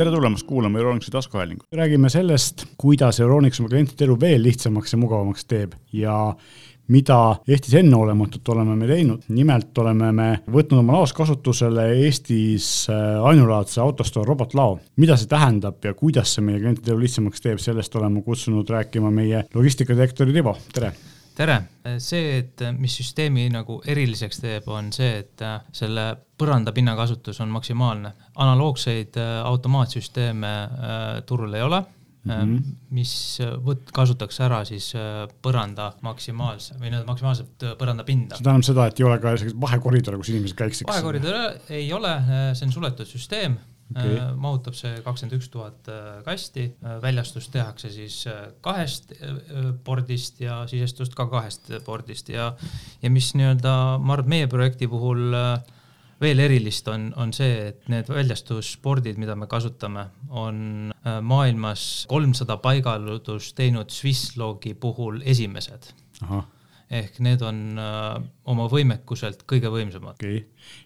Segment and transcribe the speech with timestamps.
[0.00, 1.66] tere tulemast kuulama Euronixi taskuhäälingut.
[1.76, 6.14] räägime sellest, kuidas Euronix oma klientide elu veel lihtsamaks ja mugavamaks teeb ja
[6.88, 9.28] mida Eestis enneolematut oleme me teinud.
[9.28, 14.78] nimelt oleme me võtnud oma laos kasutusele Eestis äh, ainulaadse autostore robotlao.
[14.96, 19.12] mida see tähendab ja kuidas see meie klientide elu lihtsamaks teeb, sellest oleme kutsunud rääkima
[19.12, 20.94] meie logistikadirektori Rivo, tere
[21.36, 21.56] tere,
[22.02, 25.44] see, et mis süsteemi nagu eriliseks teeb, on see, et
[25.76, 28.12] selle põrandapinna kasutus on maksimaalne.
[28.40, 31.84] analoogseid äh, automaatsüsteeme äh, turul ei ole
[32.20, 32.72] Mm -hmm.
[32.90, 38.36] mis võt-, kasutaks ära siis äh, põranda maksimaalse või nii-öelda maksimaalset põrandapinda.
[38.36, 40.86] see tähendab seda, et ei ole ka selliseid vahekoridore, kus inimesed käiksid?
[40.86, 42.12] vahekoridore ei ole,
[42.52, 43.56] see on suletud süsteem
[43.90, 44.16] okay..
[44.18, 48.22] Äh, mahutab see kakskümmend üks tuhat äh, kasti, äh, väljastus tehakse siis
[48.64, 49.14] kahest
[49.84, 52.30] pordist ja sisestust ka kahest pordist.
[52.32, 52.52] Ja,
[53.02, 55.34] ja mis nii-öelda, ma arvan, meie projekti puhul
[56.20, 60.92] veel erilist on, on see, et need väljastuspordid, mida me kasutame, on
[61.24, 65.94] maailmas kolmsada paigaldust teinud Swisslogi puhul esimesed.
[66.90, 67.78] ehk need on
[68.50, 70.44] oma võimekuselt kõige võimsamad okay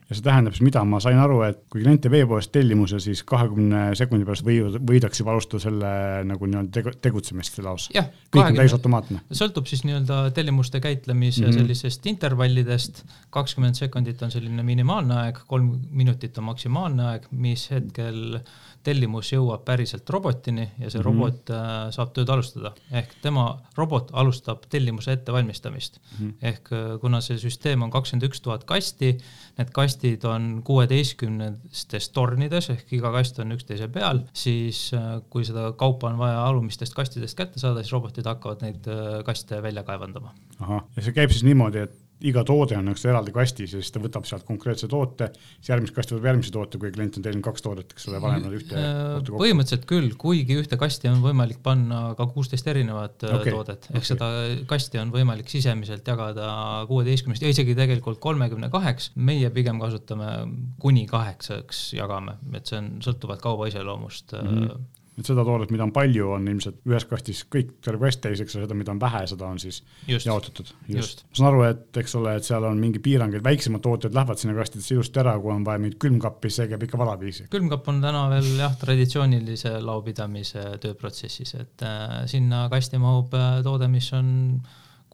[0.09, 3.23] ja see tähendab siis mida, ma sain aru, et kui klient teeb e-poest tellimuse, siis
[3.27, 5.93] kahekümne sekundi pärast või, võidakse juba alustada selle
[6.29, 7.89] nagu nii-öelda tegutsemist laos.
[7.95, 9.23] kõik on täisautomaatne.
[9.33, 11.59] sõltub siis nii-öelda tellimuste käitlemise mm -hmm.
[11.59, 18.41] sellisest intervallidest, kakskümmend sekundit on selline minimaalne aeg, kolm minutit on maksimaalne aeg, mis hetkel
[18.85, 21.05] tellimus jõuab päriselt robotini ja see mm -hmm.
[21.05, 22.75] robot äh, saab tööd alustada.
[22.91, 26.27] ehk tema, robot alustab tellimuse ettevalmistamist mm.
[26.27, 26.35] -hmm.
[26.43, 27.54] ehk äh, kuna see süsteem
[27.87, 29.15] on kakskümmend üks tuhat kasti,
[29.59, 35.71] need kastid on kuueteistkümnestes tornides ehk iga kast on üksteise peal, siis äh, kui seda
[35.79, 40.35] kaupa on vaja alumistest kastidest kätte saada, siis robotid hakkavad neid äh, kaste välja kaevandama.
[40.61, 43.93] ahah, ja see käib siis niimoodi, et iga toode on üks eraldi kastis ja siis
[43.95, 47.45] ta võtab sealt konkreetse toote, siis järgmist kasti võtab järgmise toote, kui klient on tellinud
[47.47, 48.79] kaks toodet, eks ole, paneb nad ühte.
[48.81, 53.55] Äh, põhimõtteliselt küll, kuigi ühte kasti on võimalik panna ka kuusteist erinevat äh, okay.
[53.55, 54.11] toodet, ehk okay.
[54.13, 54.31] seda
[54.71, 56.49] kasti on võimalik sisemiselt jagada
[56.91, 59.13] kuueteistkümnest ja isegi tegelikult kolmekümne kaheks.
[59.15, 60.33] meie pigem kasutame
[60.81, 64.59] kuni kaheksaks jagame, et see on sõltuvalt kauba iseloomust mm.
[64.59, 68.41] -hmm et seda toodet, mida on palju, on ilmselt ühes kastis kõik terve kast täis,
[68.43, 70.73] eks ole, seda, mida on vähe, seda on siis just, jaotatud.
[70.89, 71.25] just, just..
[71.29, 74.43] ma saan aru, et eks ole, et seal on mingi piirang, et väiksemad tootjad lähevad
[74.43, 77.47] sinna kastidesse ilusti ära, kui on vaja mingit külmkappi, see käib ikka valaviisi.
[77.53, 83.91] külmkapp on täna veel jah, traditsioonilise laopidamise tööprotsessis, et äh, sinna kasti mahub äh, toode,
[83.93, 84.29] mis on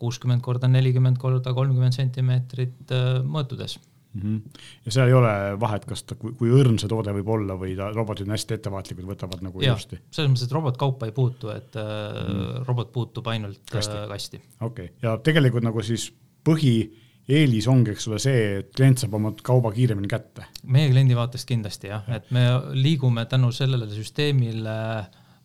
[0.01, 3.77] kuuskümmend korda nelikümmend korda kolmkümmend sentimeetrit äh, mõõtudes
[4.15, 4.23] mm.
[4.23, 4.63] -hmm.
[4.85, 7.91] ja seal ei ole vahet, kas ta, kui, õrn see toode võib olla või ta,
[7.95, 10.01] robotid on hästi ettevaatlikud, võtavad nagu ja, ilusti.
[10.11, 14.41] selles mõttes, et robot kaupa ei puutu, et mm robot puutub ainult kasti, äh, kasti..
[14.61, 16.11] okei okay., ja tegelikult nagu siis
[16.47, 20.47] põhieelis ongi, eks ole, see, et klient saab oma kauba kiiremini kätte.
[20.65, 24.77] meie kliendi vaatest kindlasti jah ja., et me liigume tänu sellele süsteemile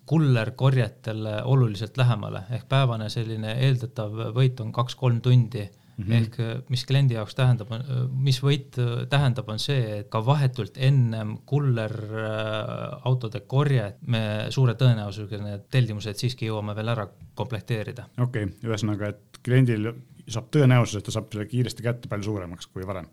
[0.06, 5.66] kullerkorjetele oluliselt lähemale, ehk päevane selline eeldatav võit on kaks-kolm tundi
[5.98, 6.14] Mm -hmm.
[6.14, 10.20] ehk äh, mis kliendi jaoks tähendab, äh, mis võit äh, tähendab, on see, et ka
[10.26, 18.10] vahetult ennem kulleri korjet me suure tõenäosusega need tellimused siiski jõuame veel ära komplekteerida.
[18.18, 19.94] okei okay., ühesõnaga, et kliendil
[20.32, 23.08] saab tõenäosus, et ta saab selle kiiresti kätte palju suuremaks kui varem.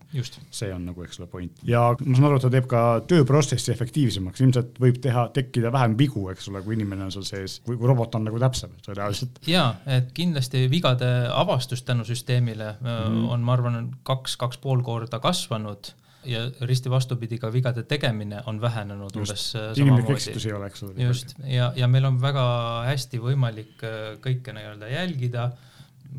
[0.51, 1.63] see on nagu, eks ole, point.
[1.67, 5.97] ja ma saan aru, et ta teeb ka tööprotsessi efektiivsemaks, ilmselt võib teha, tekkida vähem
[5.99, 9.41] vigu, eks ole, kui inimene on seal sees, kui, kui robot on nagu täpsem tõenäoliselt.
[9.49, 13.27] ja, et kindlasti vigade avastus tänu süsteemile mm.
[13.29, 15.93] on, ma arvan, kaks, kaks pool korda kasvanud
[16.25, 20.83] ja risti vastupidi, ka vigade tegemine on vähenenud umbes äh, inimlik eksitus ei ole, eks
[20.87, 20.95] ole.
[21.03, 22.45] just, ja, ja meil on väga
[22.87, 25.51] hästi võimalik äh, kõike nii-öelda jälgida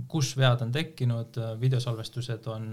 [0.08, 2.68] kus vead on tekkinud, videosalvestused on,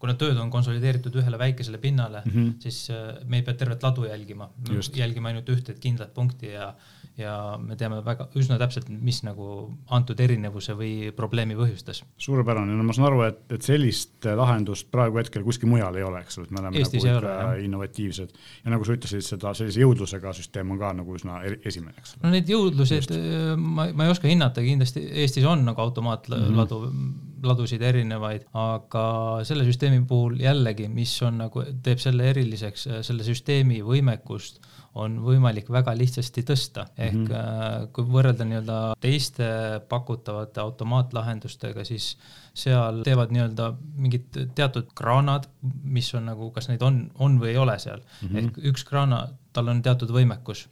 [0.00, 2.52] kuna tööd on konsolideeritud ühele väikesele pinnale mm, -hmm.
[2.62, 4.50] siis äh, me ei pea tervet ladu jälgima,
[4.94, 6.74] jälgime ainult ühte kindlat punkti ja,
[7.18, 9.46] ja me teame väga, üsna täpselt, mis nagu
[9.94, 12.02] antud erinevuse või probleemi põhjustas.
[12.18, 16.24] suurepärane, no ma saan aru, et, et sellist lahendust praegu hetkel kuskil mujal ei ole,
[16.24, 18.34] eks ole, et me oleme Eestis nagu ikka ole, innovatiivsed.
[18.64, 22.24] ja nagu sa ütlesid, seda sellise jõudlusega süsteem on ka nagu üsna esimene, eks ole.
[22.26, 26.60] no neid jõudluseid äh, ma, ma ei oska hinnata, kindlasti Eestis on nagu automaatladu mm,
[26.66, 27.16] -hmm.
[27.46, 29.06] ladusid erinevaid, aga
[29.46, 35.68] selle süsteemi puhul jällegi, mis on nagu, teeb selle eriliseks, selle süsteemi võimekust on võimalik
[35.74, 37.86] väga lihtsasti tõsta, ehk mm -hmm.
[37.92, 39.46] kui võrrelda nii-öelda teiste
[39.88, 42.14] pakutavate automaatlahendustega, siis
[42.54, 45.48] seal teevad nii-öelda mingid teatud kraanad,
[45.84, 48.38] mis on nagu, kas neid on, on või ei ole seal mm, -hmm.
[48.38, 50.68] ehk üks kraana, tal on teatud võimekus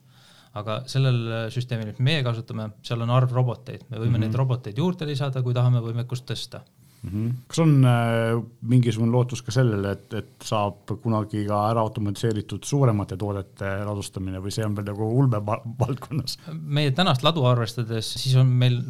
[0.55, 4.21] aga sellel süsteemil, mis meie kasutame, seal on arv roboteid, me võime mm -hmm.
[4.21, 6.61] neid roboteid juurde lisada, kui tahame võimekust tõsta
[7.03, 7.11] mm.
[7.11, 7.35] -hmm.
[7.49, 13.17] kas on äh, mingisugune lootus ka sellele, et, et saab kunagi ka ära automatiseeritud suuremate
[13.17, 16.39] toodete ladustamine või see on veel nagu ulmevaldkonnas?
[16.63, 18.83] meie tänast ladu arvestades, siis on meil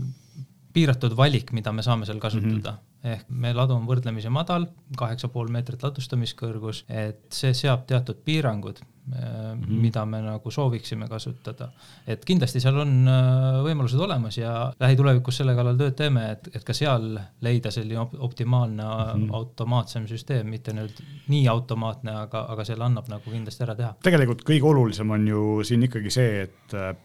[0.72, 2.78] piiratud valik, mida me saame seal kasutada mm.
[2.78, 4.68] -hmm ehk meie ladu on võrdlemisi madal,
[4.98, 9.80] kaheksa pool meetrit ladustamiskõrgus, et see seab teatud piirangud mm, -hmm.
[9.80, 11.68] mida me nagu sooviksime kasutada.
[12.06, 16.64] et kindlasti seal on äh, võimalused olemas ja lähitulevikus selle kallal tööd teeme, et, et
[16.64, 19.34] ka seal leida selline optimaalne mm -hmm.
[19.34, 23.94] automaatsem süsteem, mitte nüüd nii automaatne, aga, aga selle annab nagu kindlasti ära teha.
[24.02, 26.96] tegelikult kõige olulisem on ju siin ikkagi see, et äh,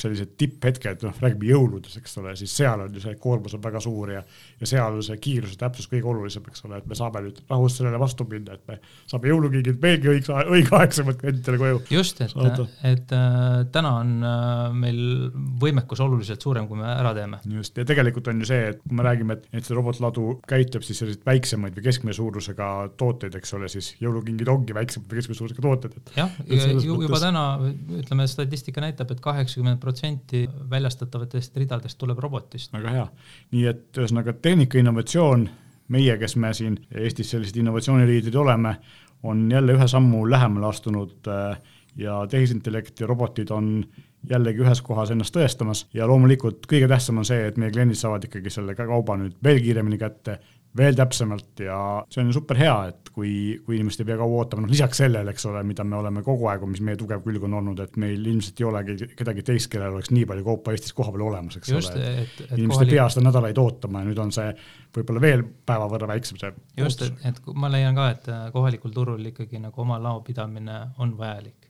[0.00, 3.80] sellised tipphetked, noh, räägime jõuludes, eks ole, siis seal on ju see koormus on väga
[3.82, 4.22] suur ja,
[4.60, 8.00] ja seal see kiiruse täpsus kõige olulisem, eks ole, et me saame nüüd rahus sellele
[8.02, 8.80] vastu minna, et me
[9.10, 11.82] saame jõulukingid veelgi õige, õigeaegsemalt klientidele koju.
[11.94, 12.34] just, et,
[12.90, 14.98] et äh, täna on äh, meil
[15.62, 17.38] võimekus oluliselt suurem, kui me ära teeme.
[17.54, 20.86] just, ja tegelikult on ju see, et kui me räägime, et, et see robotladu käitleb
[20.86, 25.42] siis selliseid väiksemaid või keskmise suurusega tooteid, eks ole, siis jõulukingid ongi väiksemad või keskmise
[25.44, 26.12] suurusega tooted, et.
[26.18, 27.26] jah, juba mõttes...
[27.28, 27.46] täna
[28.02, 32.72] ütleme, statistika näitab et, et kaheksakümmend protsenti väljastatavatest ridadest tuleb robotist.
[32.72, 33.06] väga hea,
[33.52, 35.46] nii et ühesõnaga tehnika innovatsioon,
[35.94, 38.76] meie, kes me siin Eestis sellised innovatsiooniliidrid oleme,
[39.22, 41.60] on jälle ühe sammu lähemale astunud äh,
[41.96, 43.84] ja tehisintellekt ja robotid on
[44.30, 48.24] jällegi ühes kohas ennast tõestamas ja loomulikult kõige tähtsam on see, et meie kliendid saavad
[48.24, 50.38] ikkagi selle kauba nüüd veel kiiremini kätte,
[50.76, 51.78] veel täpsemalt ja
[52.10, 53.30] see on ju super hea, et kui,
[53.66, 56.48] kui inimesed ei pea kaua ootama, noh lisaks sellele, eks ole, mida me oleme kogu
[56.50, 59.94] aeg, mis meie tugev külg on olnud, et meil ilmselt ei olegi kedagi teist, kellel
[59.94, 62.14] oleks nii palju kaupa Eestis kohapeal olemas, eks Just, ole.
[62.56, 62.90] inimesed kohalik...
[62.90, 64.48] ei pea seda nädalaid ootama ja nüüd on see
[64.96, 66.50] võib-olla veel päeva võrra väiksem see.
[66.80, 71.14] just, et, et ma leian ka, et kohalikul turul ikkagi nagu oma lao pidamine on
[71.18, 71.63] vajalik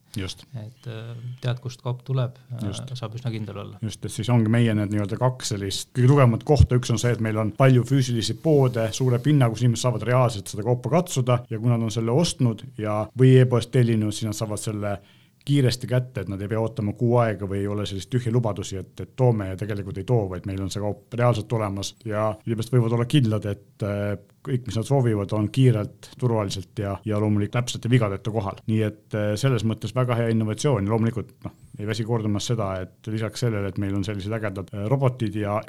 [0.60, 1.10] et äh,
[1.42, 3.80] tead, kust kaup tuleb, äh, saab üsna kindel olla.
[3.82, 7.14] just, et siis ongi meie need nii-öelda kaks sellist kõige tugevamat kohta, üks on see,
[7.16, 11.40] et meil on palju füüsilisi poode, suure pinna, kus inimesed saavad reaalselt seda kaupa katsuda.
[11.50, 14.96] Ja kui nad on selle ostnud ja, või e-poest tellinud, siis nad saavad selle
[15.44, 18.78] kiiresti kätte, et nad ei pea ootama kuu aega või ei ole sellist tühje lubadusi,
[18.80, 22.30] et, et toome ja tegelikult ei too, vaid meil on see kaup reaalselt olemas ja
[22.46, 24.14] inimesed võivad olla kindlad, et äh,
[24.44, 28.62] kõik, mis nad soovivad, on kiirelt, turvaliselt ja, ja loomulikult täpsete vigadeta kohal.
[28.70, 32.70] nii et äh, selles mõttes väga hea innovatsioon ja loomulikult noh, ei väsi kordamas seda,
[32.86, 35.60] et lisaks sellele, et meil on sellised ägedad äh, robotid ja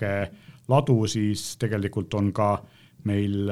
[0.71, 2.55] ladu, siis tegelikult on ka
[3.05, 3.51] meil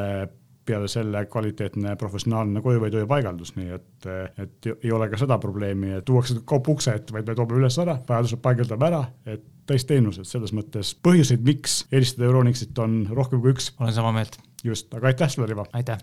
[0.65, 4.07] peale selle kvaliteetne professionaalne kojuveetöö paigaldus, nii et,
[4.39, 7.79] et ei ole ka seda probleemi, et tuuakse kaup ukse ette, vaid me toome üles
[7.83, 13.55] ära, vajadusel paigaldame ära, et täisteenused, selles mõttes põhjuseid, miks eelistada Euronixit on rohkem kui
[13.55, 13.71] üks.
[13.79, 14.39] olen sama meelt.
[14.63, 15.67] just, aga aitäh sulle, Rivo!
[15.73, 15.99] aitäh!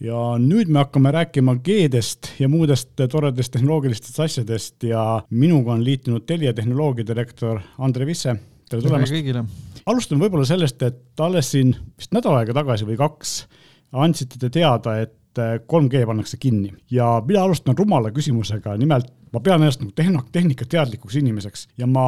[0.00, 6.24] ja nüüd me hakkame rääkima G-dest ja muudest toredast tehnoloogilistest asjadest ja minuga on liitunud
[6.26, 8.36] Telia tehnoloogia direktor Andre Visse.
[8.68, 9.12] tere tulemast!
[9.12, 9.69] tere kõigile!
[9.90, 13.34] Alustan võib-olla sellest, et alles siin vist nädal aega tagasi või kaks
[14.00, 16.72] andsite te teada, et 3G pannakse kinni.
[16.90, 21.68] Ja mina alustan rumala küsimusega, nimelt ma pean ennast nagu tehn-, tehnikateadlikuks inimeseks.
[21.78, 22.04] Ja ma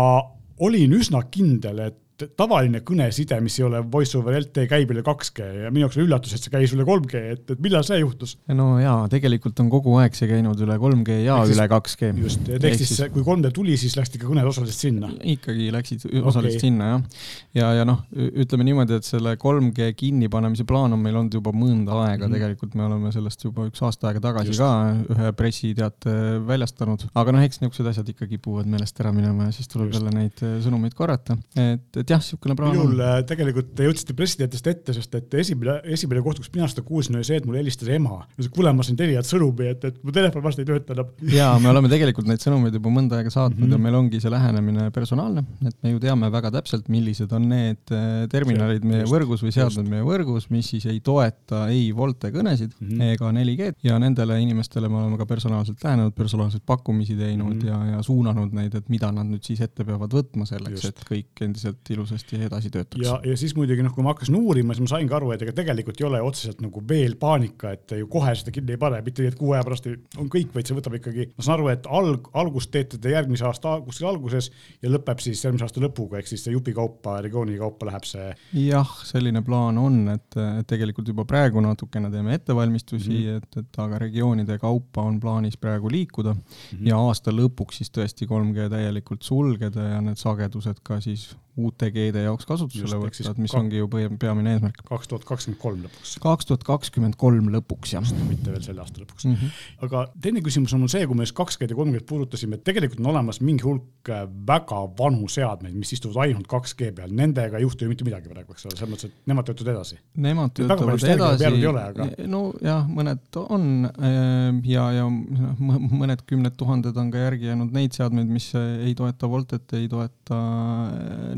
[0.62, 1.98] olin üsna kindel, et
[2.38, 6.06] tavaline kõneside, mis ei ole voice over LTE käib üle 2G ja minu jaoks oli
[6.06, 8.36] üllatus, et see käis üle 3G, et, et millal see juhtus?
[8.52, 12.12] no jaa, tegelikult on kogu aeg see käinud üle 3G ja ehk üle 2G.
[12.24, 15.10] just, et ehk siis kui 3D tuli, siis läksid ikka kõned osaliselt sinna?
[15.34, 16.64] ikkagi läksid osaliselt okay.
[16.64, 17.24] sinna jah.
[17.60, 21.98] ja, ja noh, ütleme niimoodi, et selle 3G kinnipanemise plaan on meil olnud juba mõnda
[22.06, 22.38] aega mm, -hmm.
[22.38, 24.62] tegelikult me oleme sellest juba üks aasta aega tagasi just.
[24.62, 26.16] ka ühe pressiteate
[26.48, 30.00] väljastanud, aga noh, eks niisugused asjad ikka kipuvad meelest ära minema ja siis tuleb just.
[30.00, 33.02] jälle neid sõnumeid korrata, et, et jah, niisugune plaan minul on.
[33.06, 37.16] Äh, tegelikult te jõudsite pressiteatest ette, sest et esimene, esimene koht, kus mina seda kuulsin,
[37.18, 38.22] oli see, et mulle helistas ema.
[38.52, 41.10] kuule, ma sain Telialt sõnumi, et, et mu telefon vast ei tööta enam.
[41.32, 43.78] jaa, me oleme tegelikult neid sõnumeid juba mõnda aega saatnud mm -hmm.
[43.78, 47.94] ja meil ongi see lähenemine personaalne, et me ju teame väga täpselt, millised on need
[47.94, 52.30] äh, terminalid meie just, võrgus või seadmed meie võrgus, mis siis ei toeta ei volte
[52.34, 53.12] kõnesid mm -hmm.
[53.16, 57.68] ega 4G-d ja nendele inimestele me oleme ka personaalselt lähenenud, personaalseid pakkumisi teinud mm -hmm.
[57.68, 61.40] ja, ja suunanud neid, et mida nad nüüd siis ette peavad võtma selleks, et kõik
[61.40, 63.04] endiselt ilusasti hästi edasi töötaks.
[63.04, 65.42] ja, ja siis muidugi noh, kui ma hakkasin uurima, siis ma sain ka aru, et
[65.46, 69.02] ega tegelikult ei ole otseselt nagu veel paanika, et ju kohe seda kinni ei pane,
[69.06, 71.68] mitte nii, et kuu aja pärast on kõik, vaid see võtab ikkagi, ma saan aru,
[71.72, 74.50] et alg, algust teete te järgmise aasta kuskil alguses
[74.82, 78.30] ja lõpeb siis järgmise aasta lõpuga, ehk siis see jupikaupa, regiooni kaupa läheb see.
[78.64, 83.36] jah, selline plaan on, et tegelikult juba praegu natukene teeme ettevalmistusi mm, -hmm.
[83.36, 86.88] et, et aga regioonide kaupa on plaanis praegu liikuda mm -hmm.
[86.88, 92.22] ja aasta lõpuks siis tõesti 3G täielikult sulgeda ja need sagedused ka siis uute G-de
[92.24, 94.78] jaoks kasutusele et mis ongi ju põhi, peamine eesmärk.
[94.88, 96.14] kaks tuhat kakskümmend kolm lõpuks.
[96.22, 98.06] kaks tuhat kakskümmend kolm lõpuks, jah.
[98.28, 99.34] mitte veel selle aasta lõpuks mm.
[99.36, 99.66] -hmm.
[99.86, 103.02] aga teine küsimus on mul see, kui me just 2G-d ja 3G-d puudutasime, et tegelikult
[103.04, 107.66] on olemas mingi hulk äh, väga vanu seadmeid, mis istuvad ainult 2G peal, nendega ei
[107.66, 110.00] juhtu ju mitte midagi praegu, eks ole, selles mõttes, et nemad töötavad edasi.
[110.16, 111.50] Nemad töötavad edasi,
[111.82, 112.08] aga...
[112.32, 117.92] nojah, mõned on äh, ja, ja noh, mõned kümned tuhanded on ka järgi jäänud neid
[117.92, 120.40] seadmeid, mis ei toeta Voltet, ei toeta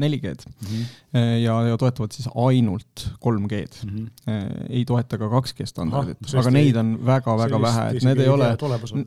[0.04, 1.24] 4G-d mm -hmm.
[1.42, 3.96] ja, ja toetavad siis ainult 3G-d mm.
[3.96, 4.66] -hmm.
[4.68, 8.50] ei toeta ka 2G standardit, aga neid on väga-väga vähe, et need ei ole,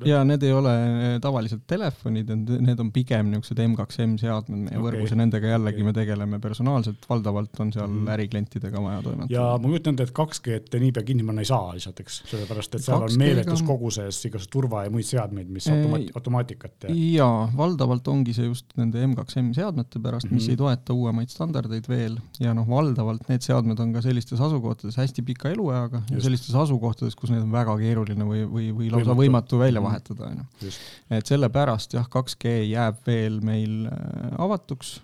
[0.05, 0.75] ja need ei ole
[1.21, 4.85] tavaliselt telefonid, need on pigem niisugused M2M seadmed meie okay.
[4.85, 5.89] võrgus ja nendega jällegi okay.
[5.91, 8.13] me tegeleme personaalselt, valdavalt on seal mm -hmm.
[8.17, 9.33] äriklientidega vaja toimetada.
[9.33, 12.83] ja ma kujutan ette, et 2G-d niipea kinni panna ei saa lihtsalt, eks, sellepärast et
[12.83, 16.95] seal on meeletus koguses igasuguseid turva ja muid seadmeid, mis automaat-, automaatikat ja.
[17.17, 20.41] jaa, valdavalt ongi see just nende M2M seadmete pärast mm, -hmm.
[20.41, 24.97] mis ei toeta uuemaid standardeid veel ja noh, valdavalt need seadmed on ka sellistes asukohtades
[24.99, 29.11] hästi pika elueaga ja sellistes asukohtades, kus neid on väga keeruline või, või, või lausa
[29.11, 29.89] võimatu, võimatu välja mhm.
[29.89, 30.73] vahetada, on ju.
[31.19, 34.97] et sellepärast jah, 2G jääb veel meil äh, avatuks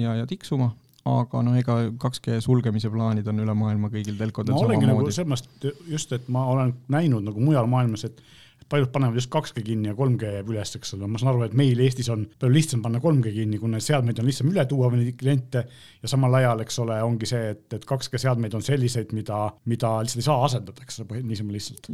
[0.00, 0.72] ja, ja tiksuma,
[1.08, 4.64] aga noh, ega 2G sulgemise plaanid on üle maailma kõigil telkodel samamoodi.
[4.64, 8.22] ma olengi nagu sellepärast just, et ma olen näinud nagu mujal maailmas, et
[8.70, 11.56] paljud panevad just 2G kinni ja 3G jääb üles, eks ole, ma saan aru, et
[11.58, 15.02] meil Eestis on palju lihtsam panna 3G kinni, kuna seadmeid on lihtsam üle tuua või
[15.02, 15.66] neid kliente.
[16.04, 19.96] Ja samal ajal, eks ole, ongi see, et, et 2G seadmeid on selliseid, mida, mida
[20.04, 21.90] lihtsalt ei saa asendada, eks ole, niisama lihtsalt.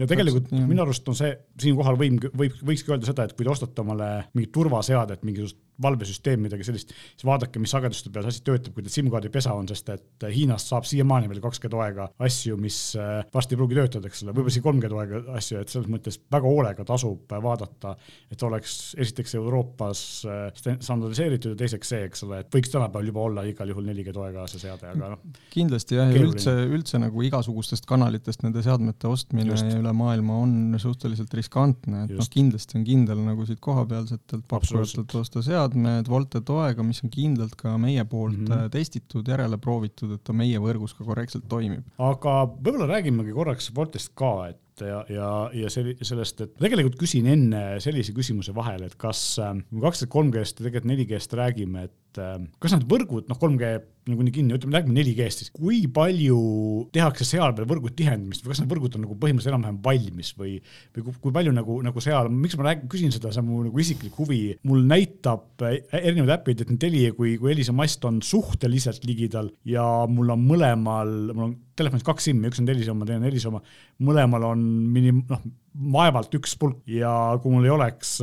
[0.00, 3.46] ja tegelikult täpselt, minu arust on see, siinkohal võib, võib, võikski öelda seda, et kui
[3.46, 8.36] te ostate omale mingit turvaseadet, mingisugust valvesüsteem, midagi sellist, siis vaadake, mis sageduste peal see
[8.36, 12.08] asi töötab, kui teil SIM-kaardi pesa on, sest et Hiinast saab siiamaani veel 2G toega
[12.24, 15.72] asju, mis äh, varsti ei pruugi töötada, eks ole, võib-olla isegi 3G toega asju, et
[15.72, 17.94] selles mõttes väga hoolega tasub vaadata,
[18.32, 23.24] et oleks esiteks Euroopas äh, standardiseeritud ja teiseks see, eks ole, et võiks tänapäeval juba
[23.28, 25.22] olla igal juhul 4G toega see seade, aga noh.
[25.54, 29.70] kindlasti jah, ja üldse, üldse nagu igasugustest kanalitest nende seadmete ostmine Just.
[29.78, 35.42] üle maailma on suhteliselt riskantne, et noh, kindlasti on kindel nagu siit kohapealsetelt pakkujatelt osta
[35.44, 38.70] seadmeid, seadmed Volte toega, mis on kindlalt ka meie poolt mm -hmm.
[38.70, 41.84] testitud, järele proovitud, et ta meie võrgus ka korrektselt toimib.
[41.98, 47.28] aga võib-olla räägimegi korraks Voltest ka, et ja, ja, ja see, sellest, et tegelikult küsin
[47.30, 51.06] enne sellise küsimuse vahele, et kas, äh, kui kaks tuhat kolm G-st ja tegelikult neli
[51.08, 53.72] G-st räägime, et äh, kas need võrgud, noh, 3G
[54.08, 56.38] nagunii kinni, ütleme, räägime 4G-st siis, kui palju
[56.94, 60.56] tehakse seal veel võrgu tihendamist või kas need võrgud on nagu põhimõtteliselt enam-vähem valmis või,
[60.96, 63.62] või kui, kui palju nagu, nagu seal, miks ma räägin, küsin seda, see on mu
[63.66, 68.22] nagu isiklik huvi, mul näitab erinevad äpid, et nii Telia kui, kui Elisa mast on
[68.24, 73.06] suhteliselt ligidal ja mul on mõlemal, mul on telefonis kaks SIM-i, üks on Elisa oma,
[73.08, 73.62] teine on Elisa oma,
[74.04, 75.44] mõlemal on minim-, noh,
[75.78, 77.10] vaevalt üks pulk ja
[77.42, 78.16] kui mul ei oleks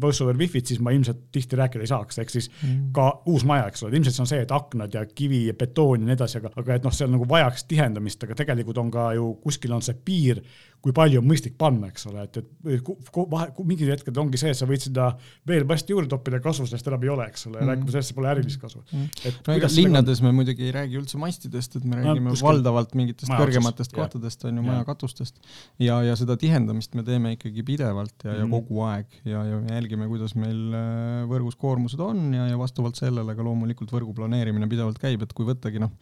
[0.00, 2.90] voice over wifi't, siis ma ilmselt tihti rääkida ei saaks, ehk siis mm.
[2.96, 6.04] ka uus maja, eks ole, ilmselt see on see, et aknad ja kivi ja betoon
[6.04, 9.10] ja nii edasi, aga, aga et noh, seal nagu vajaks tihendamist, aga tegelikult on ka
[9.18, 10.42] ju kuskil on see piir,
[10.80, 14.58] kui palju on mõistlik panna, eks ole, et, et vahe, mingid hetked ongi see, et
[14.58, 15.10] sa võid sinna
[15.48, 17.58] veel pasti juurde toppida, kasu sellest enam ei ole, eks ole.
[17.58, 18.80] Mm., rääkima sellest, pole ärilist kasu.
[18.88, 19.34] Mm..
[19.48, 22.96] no ega linnades me muidugi ei räägi üldse mastidest, et me räägime no, kuskil, valdavalt
[22.96, 25.52] mingitest kõrgematest kohtadest, on ju, majakatustest.
[25.84, 29.60] ja, ja seda tihendamist me teeme ikkagi pidevalt ja mm., ja kogu aeg ja, ja
[29.60, 34.16] me jälgime, kuidas meil äh, võrgus koormused on ja, ja vastavalt sellele ka loomulikult võrgu
[34.16, 35.94] planeerimine pidevalt käib, et kui võttagi noh,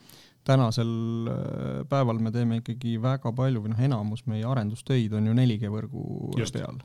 [0.49, 0.91] tänasel
[1.29, 5.73] äh, päeval me teeme ikkagi väga palju või noh, enamus meie arendustöid on ju 4G
[5.73, 6.05] võrgu
[6.41, 6.81] just, peal.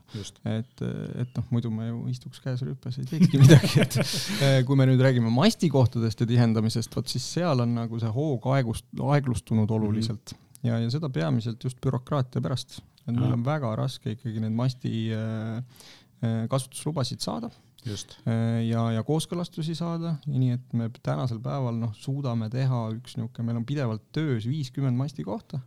[0.50, 0.84] et,
[1.22, 4.88] et noh, muidu me ju istuks käes rüpes, ei teekski midagi, et äh, kui me
[4.90, 10.34] nüüd räägime mastikohtadest ja tihendamisest, vot siis seal on nagu see hoog aegust, aeglustunud oluliselt
[10.34, 10.68] mm -hmm.
[10.68, 14.94] ja, ja seda peamiselt just bürokraatia pärast, et meil on väga raske ikkagi neid masti
[15.12, 15.84] äh,
[16.50, 17.50] kasutuslubasid saada.
[17.84, 23.50] Äh, ja, ja kooskõlastusi saada, nii et me tänasel päeval noh, suudame teha üks niisugune,
[23.50, 25.60] meil on pidevalt töös viiskümmend masti kohta,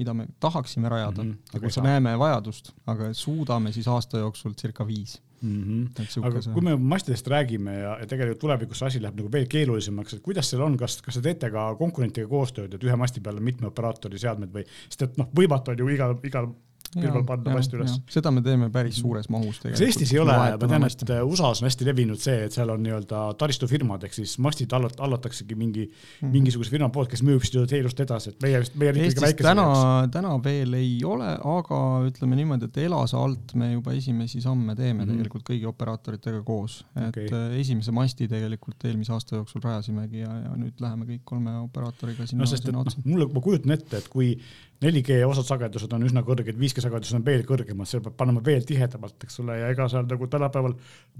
[0.00, 1.22] mida me tahaksime rajada.
[1.22, 5.20] Mm, -hmm, kus näeme vajadust, aga suudame siis aasta jooksul circa viis.
[5.42, 5.62] Mm.
[5.62, 6.26] -hmm.
[6.26, 6.52] aga see...
[6.52, 10.22] kui me mastidest räägime ja, ja tegelikult tulevikus see asi läheb nagu veel keerulisemaks, et
[10.22, 13.46] kuidas seal on, kas, kas te teete ka konkurentidega koostööd, et ühe masti peal on
[13.46, 16.50] mitme operaatori seadmed või, sest et noh, võimatu on ju igal, igal
[16.94, 17.94] pilvel panna hästi üles.
[18.12, 19.86] seda me teeme päris suures mahus tegelikult.
[19.86, 23.22] Eestis ei ole, ma tean, et USA-s on hästi levinud see, et seal on nii-öelda
[23.40, 26.32] taristufirmad ehk siis mastid allat-, allataksegi mingi mm, -hmm.
[26.36, 29.48] mingisuguse firma poolt, kes müüb seda teenust edasi, et meie vist, meie oleme ikkagi väikesed.
[29.48, 29.66] täna,
[30.12, 34.92] täna veel ei ole, aga ütleme niimoodi, et Elasa alt me juba esimesi samme teeme
[34.92, 35.12] mm -hmm.
[35.12, 37.28] tegelikult kõigi operaatoritega koos, et okay.
[37.32, 42.26] Äh, esimese masti tegelikult eelmise aasta jooksul rajasimegi ja, ja nüüd läheme kõik kolme operaatoriga
[42.26, 43.00] sinna, no, sinna otsa.
[43.04, 44.36] mulle, ma kujutan ette, et kui
[44.82, 48.64] 4G osad sagedused on üsna kõrged, 5G sagedused on veel kõrgemad, seal peab panema veel
[48.68, 50.74] tihedamalt, eks ole, ja ega seal nagu tänapäeval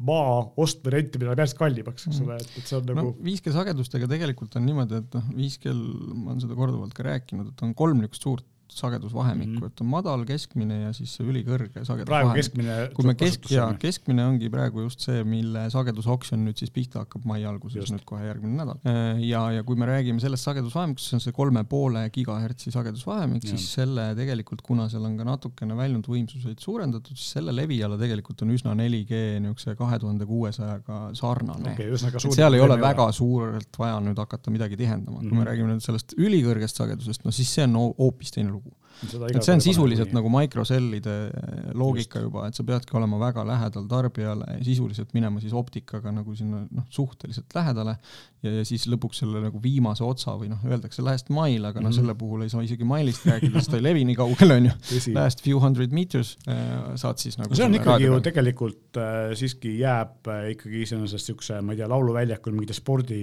[0.09, 3.29] maa ost või rentimine läheb järjest kallimaks, eks ole, et, et see on nagu no
[3.29, 5.85] 5G sagedustega tegelikult on niimoodi, et noh, 5G-l
[6.17, 8.49] ma olen seda korduvalt ka rääkinud, et on kolm niisugust suurt
[8.79, 9.73] sagedusvahemikku mm, -hmm.
[9.73, 12.09] et on madal, keskmine ja siis ülikõrge sagedusvahemik.
[12.09, 12.77] praegu keskmine.
[12.95, 17.27] kui me kesk, jaa, keskmine ongi praegu just see, mille sagedusoksjon nüüd siis pihta hakkab
[17.29, 18.81] mai alguses, nüüd kohe järgmine nädal.
[18.89, 23.47] Äh, ja, ja kui me räägime sellest sagedusvahemikust, see on see kolme poole gigahertsi sagedusvahemik,
[23.49, 28.55] siis selle tegelikult, kuna seal on ka natukene väljundvõimsuseid suurendatud, siis selle leviala tegelikult on
[28.55, 32.31] üsna 4G niisuguse kahe tuhande kuuesajaga sarnane okay,.
[32.35, 35.29] seal ei ole väga suurelt vaja nüüd hakata midagi tihendama mm, -hmm.
[35.29, 35.49] kui me mhm.
[35.51, 38.62] räägime nüüd sellest ülikõrgest sagedusest, no siis see on hoopis teine lugu
[39.03, 41.17] et see on sisuliselt nagu microcell'ide
[41.79, 42.29] loogika Just.
[42.29, 46.63] juba, et sa peadki olema väga lähedal tarbijale ja sisuliselt minema siis optikaga nagu sinna
[46.71, 47.97] noh, suhteliselt lähedale
[48.43, 51.95] ja, ja siis lõpuks selle nagu viimase otsa või noh, öeldakse last mile, aga noh,
[51.95, 54.75] selle puhul ei saa isegi mailist rääkida, sest ta ei levi nii kaugele, onju.
[55.17, 59.77] Last few hundred meters äh, saad siis nagu see on ikkagi ju tegelikult äh, siiski
[59.81, 63.23] jääb äh, ikkagi iseenesest siukse, ma ei tea, lauluväljakul mingite spordi,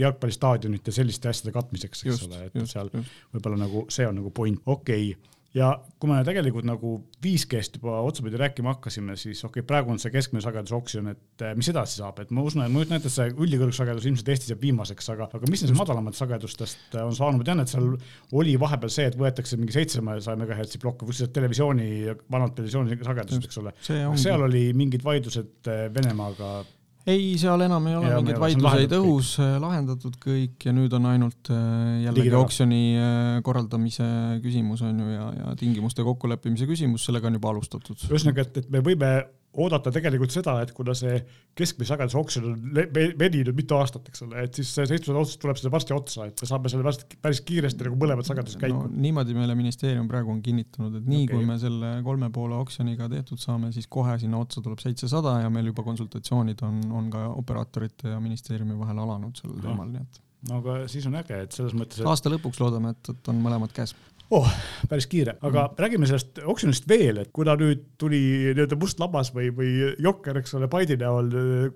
[0.00, 4.32] jalgpallistaadionite selliste asjade katmiseks, eks just, ole, et just, seal võib-olla nagu see on nagu
[4.34, 6.90] point, okei okay ja kui me tegelikult nagu
[7.24, 11.54] 5G-st juba otsapidi rääkima hakkasime, siis okei okay,, praegu on see keskmine sagedusoksjon, et eh,
[11.56, 14.52] mis edasi saab, et ma usun, et ma kujutan ette, et see ülikõrgsagedus ilmselt Eestis
[14.52, 17.88] jääb viimaseks, aga, aga mis nendest madalamatest sagedustest on saanud, ma tean, et seal
[18.36, 21.90] oli vahepeal see, et võetakse mingi seitsesaja megahertsi plokk, kus televisiooni,
[22.32, 23.76] vanad televisiooni sagedused, eks ole.
[24.20, 26.58] seal oli mingid vaidlused eh, Venemaaga
[27.06, 29.46] ei, seal enam ei ole ja, mingeid vaidluseid õhus kõik.
[29.46, 34.06] Äh, lahendatud kõik ja nüüd on ainult äh, jällegi oksjoni äh, korraldamise
[34.44, 38.08] küsimus on ju ja, ja tingimuste kokkuleppimise küsimus, sellega on juba alustatud.
[38.10, 39.12] ühesõnaga, et, et me võime
[39.62, 41.16] oodata tegelikult seda, et kuna see
[41.56, 42.80] keskmise sageduse oksjon on
[43.20, 46.42] veninud mitu aastat, eks ole, et siis see seitsmesada otsus tuleb selle varsti otsa, et
[46.42, 48.90] me saame selle varsti päris kiiresti nagu mõlemad sagedused käiku no,.
[49.06, 51.38] niimoodi meile ministeerium praegu on kinnitanud, et nii okay.
[51.38, 55.52] kui me selle kolme poole oksjoniga tehtud saame, siis kohe sinna otsa tuleb seitsesada ja
[55.52, 60.22] meil juba konsultatsioonid on, on ka operaatorite ja ministeeriumi vahel alanud sellel teemal, nii et
[60.50, 62.08] no aga siis on äge, et selles mõttes et....
[62.08, 63.94] aasta lõpuks loodame, et, et on mõlemad käes
[64.34, 64.52] oh,
[64.90, 65.80] päris kiire, aga mm.
[65.84, 68.20] räägime sellest oksjonist veel, et kuna nüüd tuli
[68.52, 71.66] nii-öelda must labas või, või jokker, eks ole, Paide näol äh,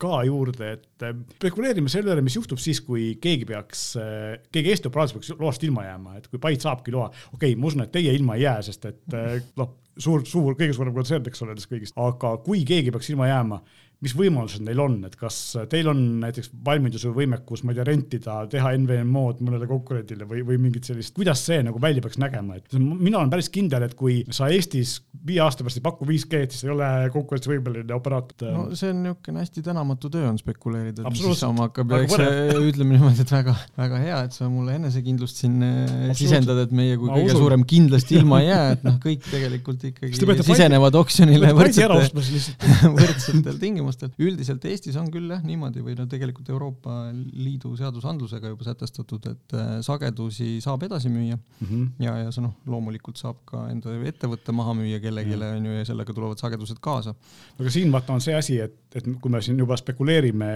[0.00, 4.74] ka juurde, et äh, spekuleerime selle üle, mis juhtub siis, kui keegi peaks, äh, keegi
[4.74, 7.84] Eesti operaator peaks loast ilma jääma, et kui Paide saabki loa, okei okay,, ma usun,
[7.86, 9.20] et teie ilma ei jää, sest et
[9.60, 13.30] noh, suur, suur, kõige suurem kontsern, eks ole, nendest kõigist, aga kui keegi peaks ilma
[13.30, 13.60] jääma
[14.00, 15.36] mis võimalused neil on, et kas
[15.68, 20.40] teil on näiteks valmidus või võimekus, ma ei tea, rentida, teha NVMO-d mõnele konkurendile või,
[20.46, 23.96] või mingit sellist, kuidas see nagu välja peaks nägema, et mina olen päris kindel, et
[23.98, 24.96] kui sa Eestis
[25.28, 28.54] viie aasta pärast ei paku 5G-d, siis ei ole konkurentsivõimeline operaator.
[28.56, 31.92] no see on niisugune hästi tänamatu töö on spekuleerida, mis siis saama hakkab.
[31.92, 32.16] Ja eks
[32.70, 36.96] ütleme niimoodi, et väga, väga hea, et sa mulle enesekindlust siin eh, sisendad, et meie
[36.96, 37.44] kui ma kõige usun.
[37.44, 42.08] suurem kindlasti ilma ei jää, et noh, kõik tegelikult ikkagi sisenevad oksjonile võrdsetel,
[42.96, 44.10] võrdsetel tingimustel tingimustel.
[44.18, 49.54] üldiselt Eestis on küll jah niimoodi või no tegelikult Euroopa Liidu seadusandlusega juba sätestatud, et
[49.54, 51.88] äh, sagedusi saab edasi müüa mm -hmm.
[52.04, 55.84] ja, ja see noh, loomulikult saab ka enda ettevõtte maha müüa kellelegi on ju ja
[55.84, 57.14] sellega tulevad sagedused kaasa.
[57.58, 60.52] aga siin vaata on see asi, et, et kui me siin juba spekuleerime,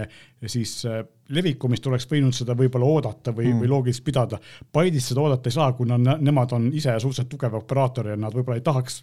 [0.51, 4.39] siis äh, levikumist oleks võinud seda võib-olla oodata või mm., või loogiliselt pidada.
[4.73, 8.59] Paidis seda oodata ei saa, kuna nemad on ise suhteliselt tugev operaator ja nad võib-olla
[8.59, 8.99] ei tahaks,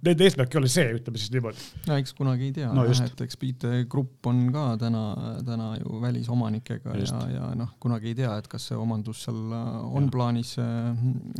[0.00, 1.66] nende eesmärk ei ole see, ütleme siis niimoodi.
[1.86, 5.04] no eks kunagi ei tea no,, et eks IT Grupp on ka täna,
[5.46, 7.14] täna ju välisomanikega just.
[7.14, 10.10] ja, ja noh, kunagi ei tea, et kas see omandus seal on ja.
[10.10, 10.90] plaanis äh,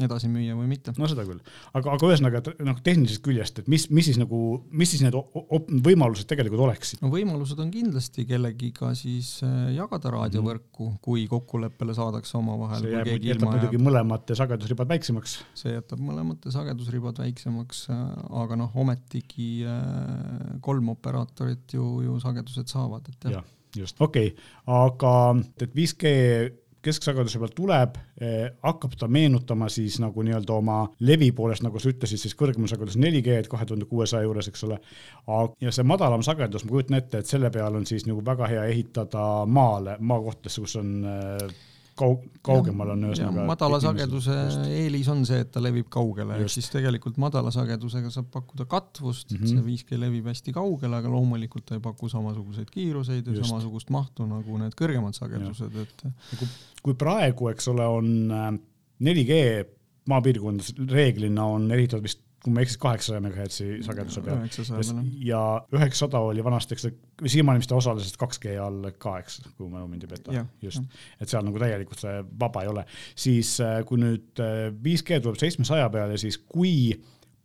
[0.07, 0.95] edasi müüa või mitte.
[0.99, 1.43] no seda küll,
[1.75, 5.19] aga, aga ühesõnaga, noh, tehnilisest küljest, et mis, mis siis nagu, mis siis need
[5.91, 7.03] võimalused tegelikult oleksid?
[7.03, 12.83] no võimalused on kindlasti kellegiga siis äh, jagada raadiovõrku, kui kokkuleppele saadakse omavahel.
[12.85, 15.39] see jääb, jätab muidugi mõlemate sagedusribad väiksemaks.
[15.63, 17.87] see jätab mõlemate sagedusribad väiksemaks,
[18.43, 23.45] aga noh, ometigi äh, kolm operaatorit ju, ju sagedused saavad, et jah ja,
[23.83, 25.15] just, okei okay., aga
[25.61, 26.15] et 5G
[26.85, 31.93] kesksageduse pealt tuleb eh,, hakkab ta meenutama siis nagu nii-öelda oma levi poolest, nagu sa
[31.93, 34.81] ütlesid, siis kõrgema sagedus 4G-d kahe tuhande kuuesaja juures, eks ole.
[35.61, 38.65] ja see madalam sagedus, ma kujutan ette, et selle peale on siis nagu väga hea
[38.73, 41.51] ehitada maale, maakohtadesse, kus on eh,
[42.01, 43.45] kaug-, kaugemal on ühesõnaga.
[43.49, 44.37] madala sageduse
[44.69, 49.35] eelis on see, et ta levib kaugele, ehk siis tegelikult madala sagedusega saab pakkuda katvust
[49.35, 49.53] mm, -hmm.
[49.53, 53.49] see 5G levib hästi kaugele, aga loomulikult ta ei paku samasuguseid kiiruseid ja Just.
[53.49, 56.07] samasugust mahtu nagu need kõrgemad sagedused, et.
[56.39, 56.49] Kui,
[56.83, 58.11] kui praegu, eks ole, on
[59.01, 59.63] 4G äh,
[60.11, 64.43] maapiirkondades reeglina on ehitatud vist kui ma ei eksi, kaheksasaja megahertsi sageduse peal.
[65.25, 65.41] ja
[65.77, 70.07] üheksasada oli vanasti, eks ta siiamaani vist osalesid 2G all ka, eks, kui mälu mind
[70.07, 70.85] ei peta, just.
[71.21, 72.87] et seal nagu täielikult see vaba ei ole.
[73.15, 76.95] siis äh, kui nüüd 5G äh, tuleb seitsmesaja peale, siis kui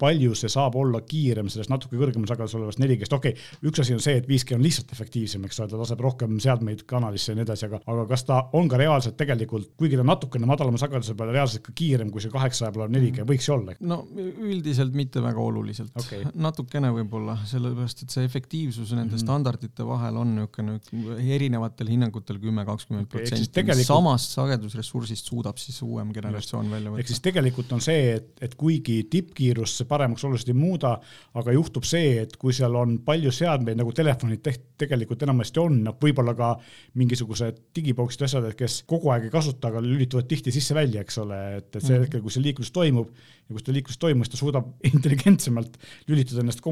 [0.02, 3.96] palju see saab olla kiirem sellest natuke kõrgemal sagedusel olevast 4G-st, okei okay,, üks asi
[3.96, 7.40] on see, et 5G on lihtsalt efektiivsem, eks ole, ta laseb rohkem seadmeid kanalisse ja
[7.40, 11.16] nii edasi, aga, aga kas ta on ka reaalselt tegelikult, kuigi ta natukene madalama sageduse
[11.18, 13.30] peal, reaalselt ka kiirem kui see kaheksasaja peal 4G mm.
[13.32, 13.78] võiks ju olla?
[13.94, 19.26] no üldiselt mitte väga oluliselt okay., natukene võib-olla, sellepärast et see efektiivsus nende mm -hmm.
[19.26, 26.70] standardite vahel on niisugune erinevatel hinnangutel kümme, kakskümmend protsenti, samast sagedusressursist suudab siis uuem generatsioon
[26.72, 27.04] välja võtta.
[27.04, 30.96] ehk siis tegelikult on see, et, et kuigi tippkiirus see paremaks oluliselt ei muuda,
[31.38, 35.80] aga juhtub see, et kui seal on palju seadmeid, nagu telefonid teht-, tegelikult enamasti on,
[35.86, 36.52] noh, võib-olla ka
[37.00, 41.40] mingisugused digiboksid, asjad, et kes kogu aeg ei kasuta, aga lülituvad tihti sisse-välja, eks ole,
[41.62, 42.08] et, et see mm.
[42.08, 43.14] hetkel, kui see liiklus toimub
[43.46, 45.78] ja kui seda liiklust toimub, siis ta suudab intelligentsemalt
[46.10, 46.64] lülitada ennast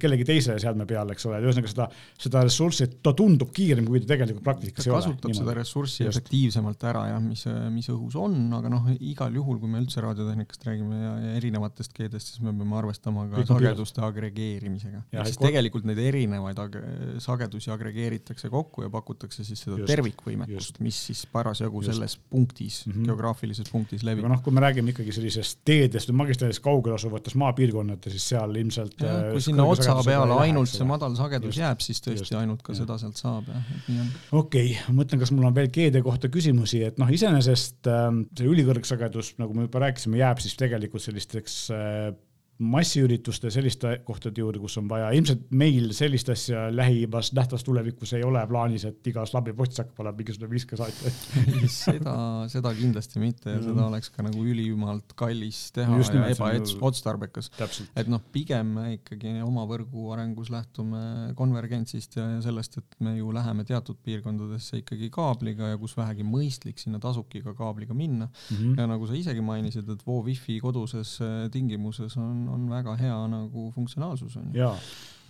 [0.00, 1.88] kellegi teise seadme peale, eks ole, ühesõnaga seda,
[2.22, 5.02] seda ressurssi, ta tundub kiirem, kui ta tegelikult praktikas ei ole.
[5.02, 5.42] kasutab niimoodi.
[5.42, 9.82] seda ressurssi efektiivsemalt ära jah, mis, mis õhus on, aga noh, igal juhul, kui me
[9.82, 15.02] üldse raadiotehnikast räägime ja, ja erinevatest keedest, siis me peame arvestama ka Kõik sageduste agregeerimisega.
[15.12, 16.76] ehk siis tegelikult neid erinevaid ag
[17.22, 22.92] sagedusi agregeeritakse kokku ja pakutakse siis seda just, tervikvõimekust, mis siis parasjagu selles punktis mm,
[22.92, 23.08] -hmm.
[23.10, 24.24] geograafilises punktis levib.
[24.24, 28.54] aga noh, kui me räägime ikkagi sellisest teedest või magistraalidest kaugel asuvates maapiirkondades, siis seal
[28.62, 32.26] ilmselt ja, äh, kui sinna otsa peale ainult see madal sagedus just, jääb, siis tõesti
[32.26, 32.82] just, ainult ka ja.
[32.82, 34.12] seda sealt saab, jah, et nii on.
[34.42, 38.06] okei okay,, ma mõtlen, kas mul on veel GD kohta küsimusi, et noh, iseenesest äh,
[38.36, 42.14] see ülikõrgsagedus, nagu me juba rääkisime, jääb siis tegelikult sellisteks äh,
[42.58, 48.24] massiürituste selliste kohtade juurde, kus on vaja, ilmselt meil sellist asja lähivas nähtavas tulevikus ei
[48.24, 51.12] ole plaanis, et igas labipostis hakkab olema mingisugune viskesaatja
[51.74, 52.14] seda,
[52.54, 53.66] seda kindlasti mitte ja mm.
[53.68, 57.50] seda oleks ka nagu ülimalt kallis teha Just ja ebaotstarbekas.
[57.96, 63.18] et noh, pigem me ikkagi oma võrgu arengus lähtume konvergentsist ja, ja sellest, et me
[63.18, 68.30] ju läheme teatud piirkondadesse ikkagi kaabliga ja kus vähegi mõistlik, sinna tasubki ka kaabliga minna
[68.30, 68.56] mm.
[68.56, 68.80] -hmm.
[68.80, 72.94] ja nagu sa isegi mainisid, et Vo Wi-Fi koduses äh, tingimuses on on, on väga
[72.96, 74.60] hea nagu funktsionaalsus on ju.
[74.60, 74.76] jaa,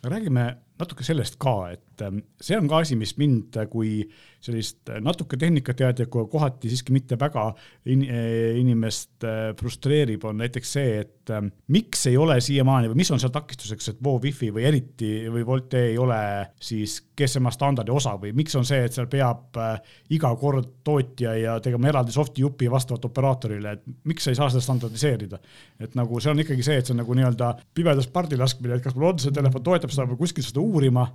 [0.02, 4.02] räägime natuke sellest ka, et ähm, see on ka asi, mis mind kui
[4.46, 7.48] sellist natuke tehnikateadlikku, kohati siiski mitte väga
[7.90, 13.00] in, äh, inimest äh, frustreerib, on näiteks see, et ähm, miks ei ole siiamaani või
[13.02, 16.20] mis on seal takistuseks, et Vo Wi-Fi või eriti või Volte ei ole
[16.62, 19.80] siis GSMA standardi osa või miks on see, et seal peab äh,
[20.14, 24.64] iga kord tootja ja tegema eraldi soft'i jupi vastavalt operaatorile, et miks ei saa seda
[24.64, 25.40] standardiseerida?
[25.80, 28.84] et nagu see on ikkagi see, et see on nagu nii-öelda pimedas pardi laskmine, et
[28.84, 31.07] kas mul on see telefon toetab seda või kuskil seda uurima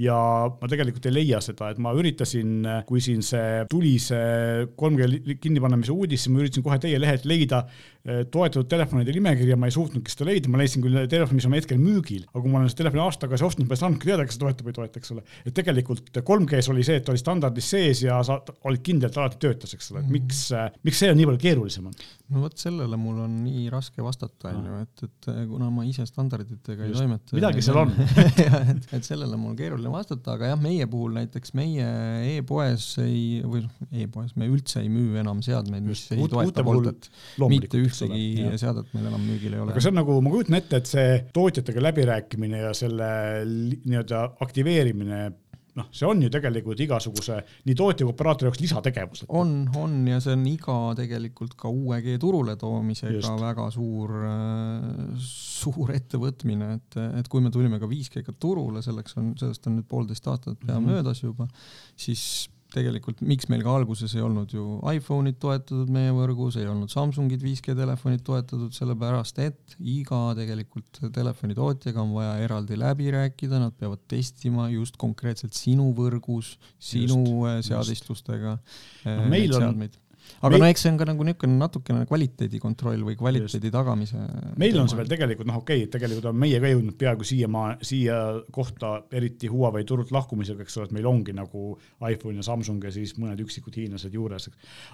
[0.00, 0.16] ja
[0.52, 5.94] ma tegelikult ei leia seda, et ma üritasin, kui siin see tuli see 3G kinnipanemise
[5.94, 10.12] uudis, siis ma üritasin kohe teie lehelt leida eh, toetatud telefonide nimekirja, ma ei suutnudki
[10.12, 12.84] seda leida, ma leidsin küll telefoni, mis on hetkel müügil, aga kui ma olen seda
[12.84, 15.14] telefoni aasta tagasi ostnud, ma ei saanudki teada, kas see toetab või ei toeta, eks
[15.16, 15.24] ole.
[15.48, 18.38] et tegelikult 3G-s oli see, et oli standardis sees ja sa
[18.68, 20.44] olid kindel, et alati töötas, eks ole, et miks,
[20.84, 21.96] miks see on nii palju keerulisem on?
[22.32, 26.06] No vot sellele mul on nii raske vastata, on ju, et, et kuna ma ise
[26.08, 27.36] standarditega Just, ei toimeta.
[27.38, 27.92] midagi seal on
[28.72, 31.86] et, et sellele mul keeruline vastata, aga jah, meie puhul näiteks meie
[32.32, 36.66] e-poes ei, või noh, e-poes me üldse ei müü enam seadmeid, mis Just, ei toeta
[36.66, 37.10] Voltet.
[37.46, 39.74] mitte ühtegi seadet meil enam müügil ei ole.
[39.74, 43.10] aga see on nagu, ma kujutan ette, et see tootjatega läbirääkimine ja selle
[43.46, 45.26] nii-öelda aktiveerimine
[45.76, 49.24] noh, see on ju tegelikult igasuguse nii tootja kui operaatori jaoks lisategevus.
[49.28, 53.32] on, on ja see on iga tegelikult ka uue G turule toomisega Just.
[53.42, 54.16] väga suur,
[55.26, 59.88] suur ettevõtmine, et, et kui me tulime ka 5G-ga turule, selleks on, sellest on nüüd
[59.90, 60.92] poolteist aastat pea mm -hmm.
[60.92, 61.48] möödas juba,
[61.96, 66.90] siis tegelikult, miks meil ka alguses ei olnud ju iPhone'id toetatud meie võrgus, ei olnud
[66.92, 73.76] Samsungid 5G telefonid toetatud, sellepärast et iga tegelikult telefonitootjaga on vaja eraldi läbi rääkida, nad
[73.78, 78.64] peavad testima just konkreetselt sinu võrgus, sinu just, seadistustega no,
[79.06, 79.86] äh, meil on
[80.46, 83.74] aga no eks see on ka nagu niisugune natukene kvaliteedikontroll või kvaliteedi Just.
[83.74, 84.20] tagamise.
[84.60, 87.76] meil on see veel tegelikult noh, okei okay,, tegelikult on meie ka jõudnud peaaegu siiamaa,
[87.86, 88.18] siia
[88.54, 91.68] kohta, eriti Huawei turult lahkumisega, eks ole, et meil ongi nagu
[92.10, 94.48] iPhone ja Samsung ja siis mõned üksikud hiinlased juures.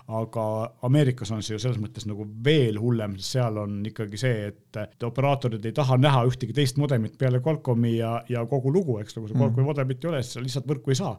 [0.09, 0.47] aga
[0.87, 5.07] Ameerikas on see ju selles mõttes nagu veel hullem, sest seal on ikkagi see, et
[5.07, 9.31] operaatorid ei taha näha ühtegi teist modemit peale Qualcomm'i ja, ja kogu lugu, eks, nagu
[9.31, 9.71] see Qualcomm'i mm.
[9.73, 11.17] modemit ei ole, siis sa lihtsalt võrku ei saa.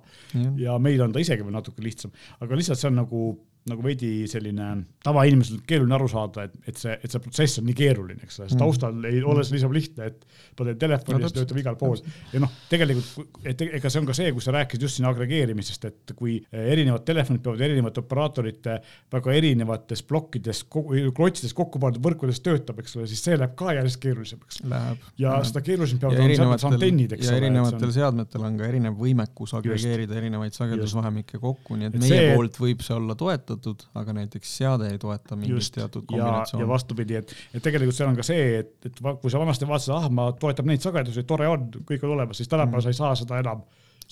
[0.59, 3.25] ja meil on ta isegi veel natuke lihtsam, aga lihtsalt see on nagu
[3.69, 4.69] nagu veidi selline
[5.03, 8.47] tavainimesel keeruline aru saada, et, et see, et see protsess on nii keeruline, eks ole,
[8.49, 8.63] sest mm.
[8.63, 10.25] taustal ei ole see niisama lihtne, et
[10.59, 12.01] paned telefoni ja no, see töötab igal pool.
[12.33, 15.87] ja noh, tegelikult, et ega see on ka see, kus sa rääkisid just siin agregeerimisest,
[15.89, 18.77] et kui erinevad telefonid peavad erinevate operaatorite
[19.13, 24.01] väga erinevates plokkides, klotsides kokku pandud võrkudes töötab, eks ole, siis see läheb ka järjest
[24.03, 24.61] keerulisemaks.
[24.63, 25.47] ja läheb.
[25.49, 27.37] seda keerulisem peavad olema antennid, eks ole.
[27.37, 27.95] ja erinevatel on...
[27.95, 30.21] seadmetel on ka erinev võimekus agregeerida just.
[30.23, 33.52] erinevaid sagedusvahemikke kokku, nii et, et meie see, poolt võib see olla toetatud,
[33.99, 35.73] aga näiteks seade ei toeta mingit just.
[35.75, 36.63] teatud kombinatsiooni.
[36.63, 39.93] ja vastupidi, et, et tegelikult seal on ka see, et, et kui sa vanasti vaatasid,
[39.95, 42.87] ah, ma toetab neid sagedusi, tore on, kõik on olemas, siis tänapäeval mm.
[42.87, 43.63] sa ei saa seda enam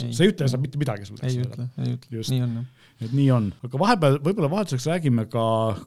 [0.02, 1.28] see ei ütle seda mitte midagi sulle.
[1.28, 2.70] ei ütle, ei ütle, nii on jah
[3.02, 5.44] et nii on, aga vahepeal võib-olla vahelduseks räägime ka,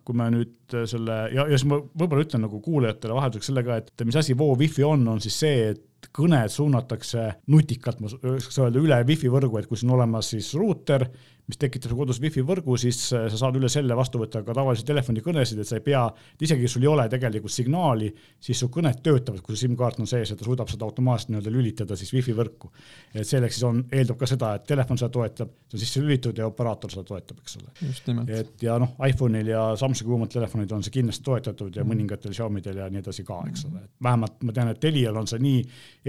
[0.06, 3.78] kui me nüüd selle ja, ja siis ma võib-olla ütlen nagu kuulajatele vahelduseks selle ka,
[3.82, 8.58] et mis asi Voo Wi-Fi on, on siis see, et kõned suunatakse nutikalt, ma saaks
[8.60, 11.06] öelda, üle wifi võrgu, et kui sul on olemas siis ruuter,
[11.44, 14.54] mis tekitab su kodus wifi võrgu, siis äh, sa saad üle selle vastu võtta ka
[14.56, 16.02] tavalisi telefonikõnesid, et sa ei pea,
[16.40, 18.08] isegi sul ei ole tegelikult signaali,
[18.40, 21.52] siis su kõned töötavad, kui su SIM-kaart on sees ja ta suudab seda automaatselt nii-öelda
[21.52, 22.72] lülitada siis wifi võrku.
[23.12, 26.40] et selleks siis on, eeldab ka seda, et telefon seda toetab, see on sisse lülitatud
[26.40, 28.26] ja operaator seda toetab, eks ole.
[28.40, 31.92] et ja noh, iPhone'il ja Samsungi uuematel telefonitel on see kindlasti toetatud ja mm.
[31.92, 35.28] mõningatel Xiaomi'del ja nii edasi ka, eks ole, et vähemalt ma tean, et Telial on
[35.28, 35.60] see nii,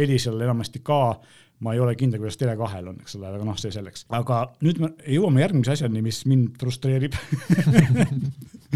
[0.05, 1.01] Elisal enamasti ka
[1.65, 4.05] ma ei ole kindel, kuidas Tele2-l on, eks ole, aga noh, see selleks.
[4.13, 7.17] aga nüüd me jõuame järgmise asjani, mis mind frustreerib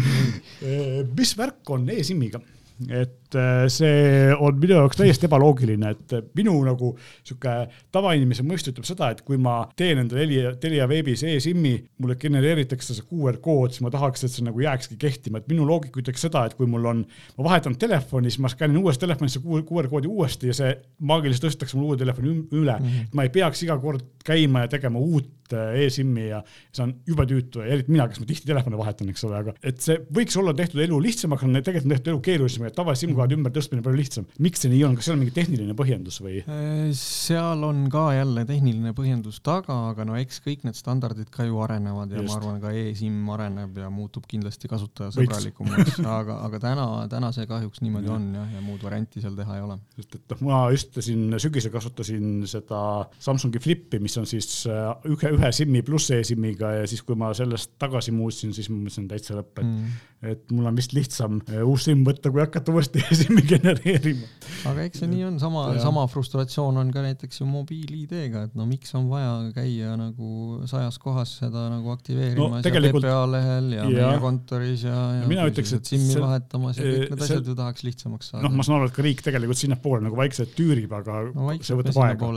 [1.20, 2.42] mis värk on e-SIM-iga?
[2.88, 7.54] Et äh, see on minu jaoks täiesti ebaloogiline, et minu nagu sihuke
[7.92, 12.96] tavainimese mõist ütleb seda, et kui ma teen endale Telia, Telia veebis e-SIM-i, mulle genereeritakse
[12.96, 16.24] see QR kood, siis ma tahaks, et see nagu jääkski kehtima, et minu loogika ütleks
[16.26, 17.02] seda, et kui mul on,
[17.36, 20.72] ma vahetan telefoni, siis ma skännin uuest telefonist see QR koodi uuesti ja see
[21.10, 22.86] maagiliselt tõstetakse mul uue telefoni üle mm.
[22.86, 23.12] -hmm.
[23.12, 27.26] ma ei peaks iga kord käima ja tegema uut äh, e-SIM-i ja see on jube
[27.30, 30.36] tüütu ja eriti mina, kes ma tihti telefone vahetan, eks ole, aga et see võiks
[30.40, 34.00] olla tehtud elu lihtsamaks, on tegelikult on tehtud elu keerulisemaks, et tavalise SIM-kaardi ümbertõstmine palju
[34.00, 34.28] lihtsam.
[34.42, 36.40] miks see nii on, kas seal on mingi tehniline põhjendus või?
[36.44, 41.46] Äh, seal on ka jälle tehniline põhjendus taga, aga no eks kõik need standardid ka
[41.48, 42.30] ju arenevad ja Just.
[42.30, 47.82] ma arvan, ka e-SIM areneb ja muutub kindlasti kasutajasõbralikumaks, aga, aga täna, täna see kahjuks
[47.84, 48.16] niimoodi ja.
[48.18, 49.78] on jah, ja muud varianti seal teha ei ole.
[49.98, 52.80] sest et noh, ma just siin sügisel kasutasin seda
[53.20, 57.32] Samsungi Flippi, mis on siis äh, ühe, ühe SIM-i pluss e-SIM-iga ja siis, kui ma
[57.36, 61.38] sellest tagasi muutsin, siis ma mõtlesin täitsa lõpp, et mm et mul on vist lihtsam
[61.48, 64.26] äh, uus SIM võtta, kui hakata uuesti SIM-i genereerima.
[64.68, 68.66] aga eks see nii on, sama, sama frustratsioon on ka näiteks ju mobiil-ID-ga, et no
[68.68, 73.72] miks on vaja käia nagu sajas kohas seda nagu aktiveerimas no, tegelikult, ja PPA lehel
[73.78, 77.14] ja, ja meie kontoris ja, ja, ja mina ütleks, et SIM-i see, vahetamas ja kõik
[77.14, 78.44] need asjad ju tahaks lihtsamaks saada.
[78.44, 81.80] noh, ma saan aru, et ka riik tegelikult sinnapoole nagu vaikselt tüürib, aga no, see
[81.80, 82.34] võtab aega.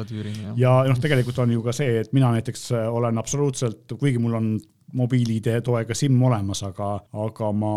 [0.61, 4.53] ja noh, tegelikult on ju ka see, et mina näiteks olen absoluutselt, kuigi mul on
[4.97, 6.89] mobiil-ID toega SIM olemas, aga,
[7.25, 7.73] aga ma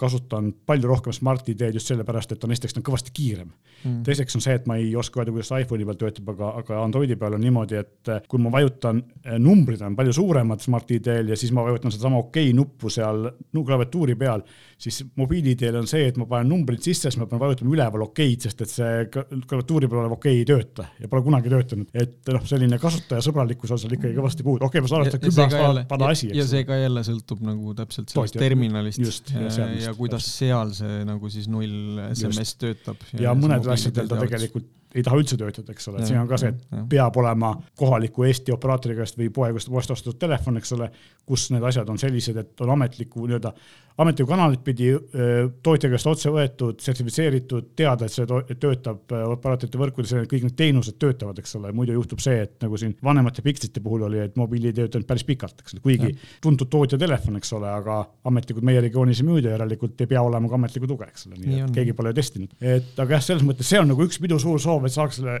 [0.00, 3.52] kasutan palju rohkem Smart-ID-d just sellepärast, et on esiteks ta on kõvasti kiirem.
[3.82, 4.02] Mm..
[4.06, 7.16] teiseks on see, et ma ei oska öelda, kuidas iPhone'i peal töötab, aga, aga Androidi
[7.18, 9.00] peal on niimoodi, et kui ma vajutan,
[9.42, 14.14] numbrid on palju suuremad Smart-ID-l ja siis ma vajutan sedasama okei okay nuppu seal klaviatuuri
[14.20, 14.44] peal,
[14.78, 18.46] siis mobiil-ID-l on see, et ma panen numbrid sisse, siis ma pean vajutama üleval okeid,
[18.46, 21.90] sest et see klaviatuuri peal olev okei ei tööta ja pole kunagi töötanud.
[21.94, 25.26] et noh, selline kasutajasõbralikkus on seal ikkagi kõvasti puudu, okei okay,, ma saan aru, et
[25.26, 28.44] kümme aastat vana asi, ja see ka jälle sõltub nagu täpselt sellest Tootja.
[28.44, 32.60] terminalist just, ja, ja, ja kuidas seal see nagu siis null SMS just.
[32.62, 33.02] töötab.
[33.14, 36.28] ja, ja mõnedel asjadel ta tegelikult ei taha üldse töötada, eks ole, et siin on
[36.30, 36.82] ka see, et ja.
[36.96, 40.90] peab olema kohaliku Eesti operaatori käest või poegust poest ostetud telefon, eks ole,
[41.28, 43.52] kus need asjad on sellised, et on ametliku nii-öelda,
[44.02, 44.90] ametlikku kanalit pidi
[45.62, 51.38] tootja käest otse võetud, sertifitseeritud, teada, et see töötab operaatorite võrkudes, kõik need teenused töötavad,
[51.42, 54.76] eks ole, muidu juhtub see, et nagu siin vanemate Pixite puhul oli, et mobiil ei
[54.76, 56.30] töötanud päris pikalt, eks ole, kuigi ja.
[56.44, 60.50] tuntud tootja telefon, eks ole, aga ametlikult meie regioonis ei müüda, järelikult ei pea olema
[60.50, 62.56] ka ametlikku tuge, eks ole, nii et keegi pole testinud.
[62.60, 65.36] et aga jah, selles mõttes see on nagu üks pidu suur soov, et saaks selle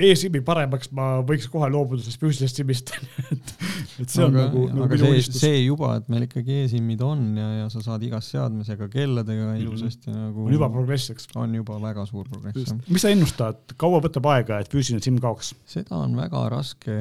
[0.00, 3.52] e-SIM-i paremaks, ma võiks kohe loobuda sellest füüsilisest SIM-ist et,
[4.02, 7.26] et see on aga, nagu, nagu aga see, see juba, et meil ikkagi e-SIM-id on
[7.38, 10.46] ja, ja sa saad igas seadmes ja ka kelladega ilusasti mm nagu.
[10.46, 11.28] on juba progress, eks.
[11.38, 12.74] on juba väga suur progress.
[12.88, 15.54] mis sa ennustad, kaua võtab aega, et füüsiline SIM kaoks?
[15.68, 16.94] seda on väga raske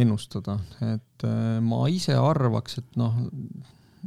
[0.00, 3.22] ennustada, et äh, ma ise arvaks, et noh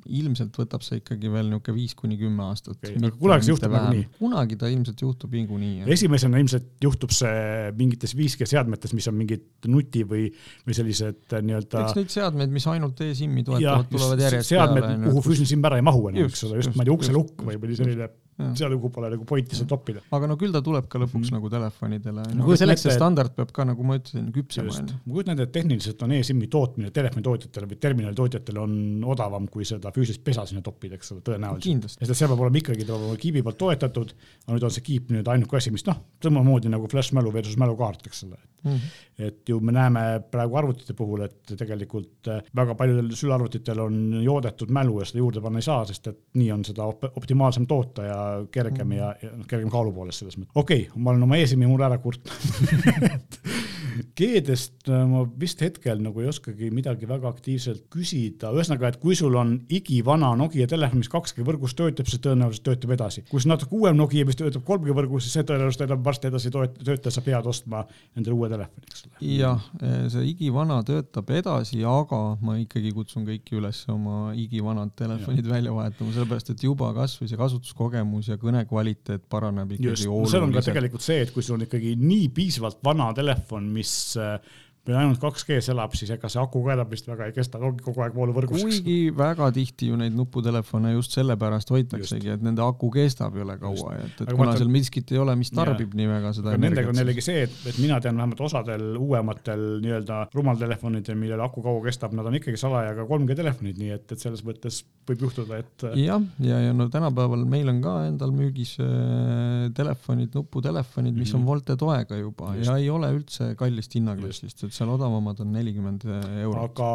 [0.06, 2.98] ilmselt võtab see ikkagi veel niisugune viis kuni kümme aastat okay,.
[3.00, 4.08] aga kunagi see juhtub nagunii?
[4.20, 5.86] kunagi ta ilmselt juhtub niikuinii.
[5.96, 10.28] esimesena ilmselt juhtub see mingites 5G seadmetes, mis on mingid nuti või,
[10.68, 11.86] või sellised äh, nii-öelda.
[11.86, 15.88] eks neid seadmeid, mis ainult e-SIM-i toetavad, tulevad järjest seadmed, kuhu füüsiline SIM ära ei
[15.88, 19.26] mahu eks ole, just ma ei tea, ukselukk või mõni selline seal juhul pole nagu
[19.28, 20.02] pointi seda toppida.
[20.16, 23.50] aga no küll ta tuleb ka lõpuks mm nagu telefonidele no,, selleks see standard peab
[23.56, 24.72] ka, nagu ma ütlesin, küpsema.
[24.72, 28.76] ma kujutan ette, et tehniliselt on e-SIM-i tootmine telefonitootjatele või terminalitootjatele on
[29.16, 31.90] odavam, kui seda füüsilist pesa sinna toppida, eks ole, tõenäoliselt.
[31.96, 34.76] sest et seal peab olema ikkagi, ta peab olema kiibi pealt toetatud, aga nüüd on
[34.78, 38.40] see kiip nüüd ainuke asi, mis noh, samamoodi nagu flash mälu versus mälukaart, eks ole
[38.66, 38.72] mm.
[38.72, 39.26] -hmm.
[39.28, 45.00] et ju me näeme praegu arvutite puhul, et tegelikult väga paljudel sülearvutitel on joodetud mälu
[45.00, 48.20] ja seda juurde panna ei saa, sest et nii on seda op optimaalsem toota ja
[48.52, 48.98] kergem mm.
[49.00, 50.56] ja, ja noh, kergem kaalu poolest selles mõttes.
[50.56, 52.34] okei okay,, ma olen oma eesimi mure ära kurtnud
[53.96, 59.16] G-dest äh, ma vist hetkel nagu ei oskagi midagi väga aktiivselt küsida, ühesõnaga, et kui
[59.18, 63.26] sul on igivana Nokia telefon, mis 2G võrgus töötab, see tõenäoliselt töötab edasi.
[63.30, 66.52] kui see natuke uuem Nokia, mis töötab 3G võrgus, siis see tõenäoliselt enam varsti edasi
[66.54, 67.86] tööta, sa pead ostma
[68.18, 69.22] endale uue telefoni, eks ole.
[69.36, 69.70] jah,
[70.14, 75.54] see igivana töötab edasi, aga ma ikkagi kutsun kõiki üles oma igivanad telefonid ja.
[75.56, 80.36] välja vahetama, sellepärast et juba kasvõi see kasutuskogemus ja kõne kvaliteet paraneb ikkagi Just, oluliselt.
[80.36, 83.85] seal on ka tegelikult see, et kui sul on ikkagi nii piisavalt vana telefon, mis
[83.86, 84.40] this uh,
[84.88, 87.84] meil ainult 2G-s elab, siis ega see aku ka enam vist väga ei kesta, ongi
[87.86, 88.62] kogu aeg vooluvõrgus.
[88.62, 93.96] kuigi väga tihti ju neid nuputelefone just sellepärast hoitaksegi, et nende aku kestab jõle kaua,
[94.04, 96.02] et, et aga kuna seal miskit ei ole, mis tarbib ja.
[96.02, 96.56] nii väga seda.
[96.62, 101.66] Nendega on jällegi see, et, et mina tean vähemalt osadel uuematel nii-öelda rumaltelefonidel, millel aku
[101.66, 105.60] kaua kestab, nad on ikkagi salajaga 3G telefonid, nii et, et selles mõttes võib juhtuda,
[105.62, 105.88] et.
[106.02, 111.32] jah, ja, ja, ja no tänapäeval meil on ka endal müügis äh, telefonid, nuputelefonid, mis
[111.32, 111.42] mm -hmm.
[111.42, 112.70] on volte toega juba just.
[112.70, 116.04] ja ei ole üldse kallist hinnaklassist, et seal odavamad on nelikümmend
[116.44, 116.64] eurot.
[116.70, 116.92] aga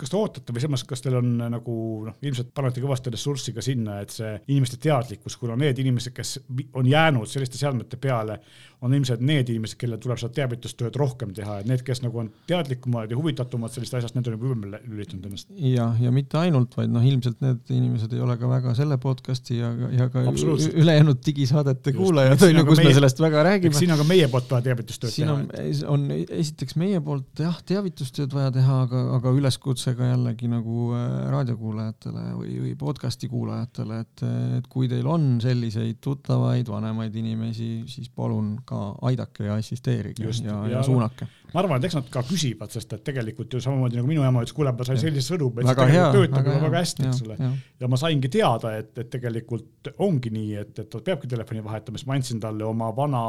[0.00, 1.76] kas te ootate või samas, kas teil on äh, nagu
[2.08, 6.38] noh, ilmselt panete kõvasti ressurssi ka sinna, et see inimeste teadlikkus, kuna need inimesed, kes
[6.76, 8.40] on jäänud selliste seadmete peale,
[8.84, 12.28] on ilmselt need inimesed, kellel tuleb seda teavitustööd rohkem teha, et need, kes nagu on
[12.48, 15.48] teadlikumad ja huvitatumad sellest asjast, need on juba ümber lülitanud ennast.
[15.56, 19.60] ja, ja mitte ainult, vaid noh, ilmselt need inimesed ei ole ka väga selle podcast'i
[19.62, 22.02] ja, ja ka ülejäänud digisaadete Just.
[22.02, 23.80] kuulajad on ju, kus meie, me sellest väga räägime.
[23.80, 25.72] siin on ka meie poolt vaja teavitustööd siin teha.
[25.72, 30.08] siin on, on esiteks meie poolt jah, teavitustööd vaja teha, aga, aga üleskutse üleskutse ka
[30.10, 34.24] jällegi nagu äh, raadiokuulajatele või, või podcast'i kuulajatele, et,
[34.58, 40.44] et kui teil on selliseid tuttavaid vanemaid inimesi, siis palun ka aidake ja assisteerige Just,
[40.44, 41.26] ja, ja, ja suunake.
[41.56, 44.42] Ma arvan, et eks nad ka küsivad, sest et tegelikult ju samamoodi nagu minu ema
[44.44, 47.50] ütles, kuule, ma sain sellise sõnumi, et see tegelikult töötab juba väga hästi, eks ole.
[47.80, 52.00] ja ma saingi teada, et, et tegelikult ongi nii, et, et ta peabki telefoni vahetama,
[52.00, 53.22] siis ma andsin talle oma vana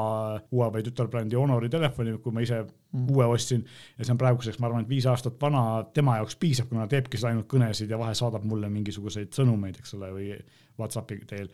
[0.52, 3.08] Huawei tütarbrändi Honori telefoni, kui ma ise mm.
[3.16, 5.64] uue ostsin ja see on praeguseks, ma arvan, et viis aastat vana,
[5.96, 9.96] tema jaoks piisab, kuna teebki seda ainult kõnesid ja vahel saadab mulle mingisuguseid sõnumeid, eks
[9.98, 10.32] ole, või
[10.78, 11.48] Whatsappi teel.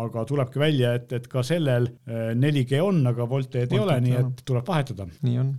[0.00, 4.18] aga tulebki välja, et, et ka sellel 4G äh, on, aga Volteed ei ole, nii
[4.20, 5.08] et tuleb vahetada.
[5.26, 5.54] nii on.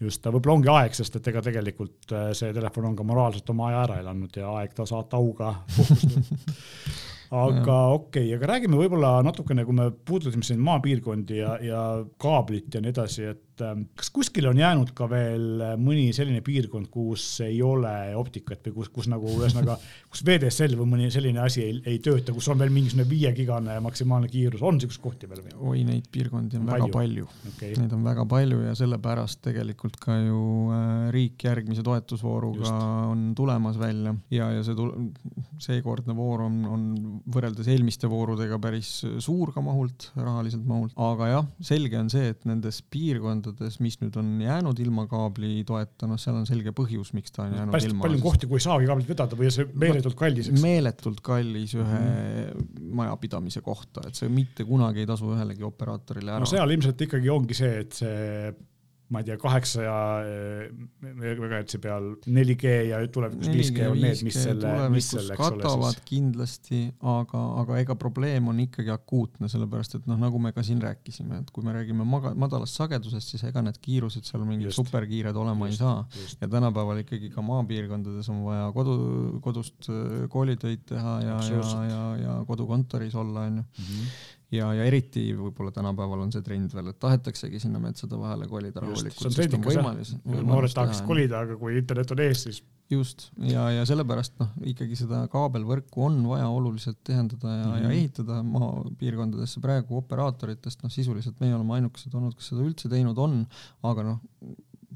[0.00, 3.54] just, ta võib-olla ongi aeg, sest et ega tegelikult äh, see telefon on ka moraalselt
[3.54, 6.20] oma aja ära elanud ja aeg ta saata auga puhkust
[7.32, 11.82] aga okei okay,, aga räägime võib-olla natukene, kui me puudutasime siin maapiirkondi ja, ja
[12.20, 16.08] kaablit ja nii edasi, et et ähm, kas kuskil on jäänud ka veel äh, mõni
[16.16, 19.76] selline piirkond, kus ei ole optikat või kus, kus nagu ühesõnaga,
[20.12, 24.30] kus VDSL või mõni selline asi ei, ei tööta, kus on veel mingisugune viiegigane maksimaalne
[24.32, 25.54] kiirus, on niisuguseid kohti veel või?
[25.72, 27.52] oi, neid piirkondi on, on väga palju, palju.
[27.52, 27.76] Okay.
[27.80, 32.88] Neid on väga palju ja sellepärast tegelikult ka ju äh, riik järgmise toetusvooruga Just.
[33.12, 34.94] on tulemas välja ja, ja see tul-,
[35.62, 36.88] seekordne voor on, on
[37.32, 42.48] võrreldes eelmiste voorudega päris suur ka mahult, rahaliselt mahult, aga jah, selge on see, et
[42.48, 47.32] nendes piirkondades piirkondades, mis nüüd on jäänud ilma kaablitoeta, noh, seal on selge põhjus, miks
[47.32, 48.02] ta on jäänud Päris ilma.
[48.04, 50.64] palju on kohti, kuhu ei saagi kaablit vedada või see meeletult kallis, eks?
[50.64, 52.90] meeletult kallis ühe mm.
[53.00, 56.42] majapidamise kohta, et see mitte kunagi ei tasu ühelegi operaatorile ära.
[56.42, 58.52] no seal ilmselt ikkagi ongi see, et see
[59.12, 59.94] ma ei tea, kaheksaja
[61.20, 66.00] megahertsi peal 4G ja tulevikus 5G on need, mis selle, mis selle, eks ole siis.
[66.08, 66.80] kindlasti,
[67.12, 71.42] aga, aga ega probleem on ikkagi akuutne, sellepärast et noh, nagu me ka siin rääkisime,
[71.42, 75.68] et kui me räägime maga-, madalast sagedusest, siis ega need kiirused seal mingid superkiired olema
[75.70, 76.36] just, ei saa.
[76.40, 78.98] ja tänapäeval ikkagi ka maapiirkondades on vaja kodu,
[79.44, 84.14] kodust äh, koolitöid teha ja, ja, ja, ja kodukontoris olla, onju mhm
[84.52, 88.84] ja, ja eriti võib-olla tänapäeval on see trend veel, et tahetaksegi sinna metsade vahele kolida
[88.84, 89.34] rahulikult.
[89.34, 92.62] see on jah, noored tahaks kolida, aga kui internet on ees, siis.
[92.92, 97.86] just ja, ja sellepärast noh, ikkagi seda kaabelvõrku on vaja oluliselt tihendada ja mm, -hmm.
[97.86, 103.18] ja ehitada maapiirkondadesse praegu operaatoritest, noh sisuliselt meie oleme ainukesed olnud, kes seda üldse teinud
[103.18, 103.40] on,
[103.88, 104.20] aga noh,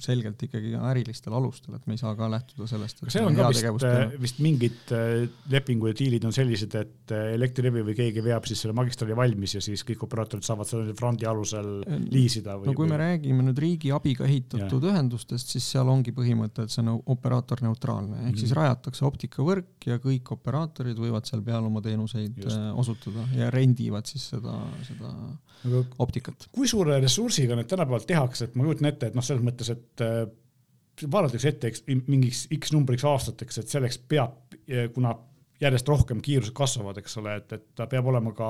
[0.03, 3.03] selgelt ikkagi ärilistel alustel, et me ei saa ka lähtuda sellest.
[3.03, 7.15] aga seal on ka vist, äh, vist mingid äh, lepingud ja diilid on sellised, et
[7.15, 10.97] äh, Elektrilevi või keegi veab siis selle magistraali valmis ja siis kõik operaatorid saavad selle
[10.99, 11.71] frandi alusel
[12.13, 12.71] liisida või?
[12.71, 14.93] no kui me räägime nüüd riigi abiga ehitatud ja.
[14.93, 19.97] ühendustest, siis seal ongi põhimõte, et see on operaatorneutraalne, ehk mm siis rajatakse optikavõrk ja
[20.03, 22.59] kõik operaatorid võivad seal peal oma teenuseid Just.
[22.83, 24.53] osutada ja rendivad siis seda,
[24.85, 25.09] seda
[25.65, 26.49] aga optikat.
[26.55, 29.86] kui suure ressursiga need tänapäeval tehakse, et ma kujutan ette, et noh, selles mõttes, et
[29.87, 30.27] et äh,
[31.03, 34.57] vaadatakse ette, eks mingiks X numbriks aastateks, et selleks peab,
[34.95, 35.13] kuna
[35.61, 38.49] järjest rohkem kiirused kasvavad, eks ole, et, et ta peab olema ka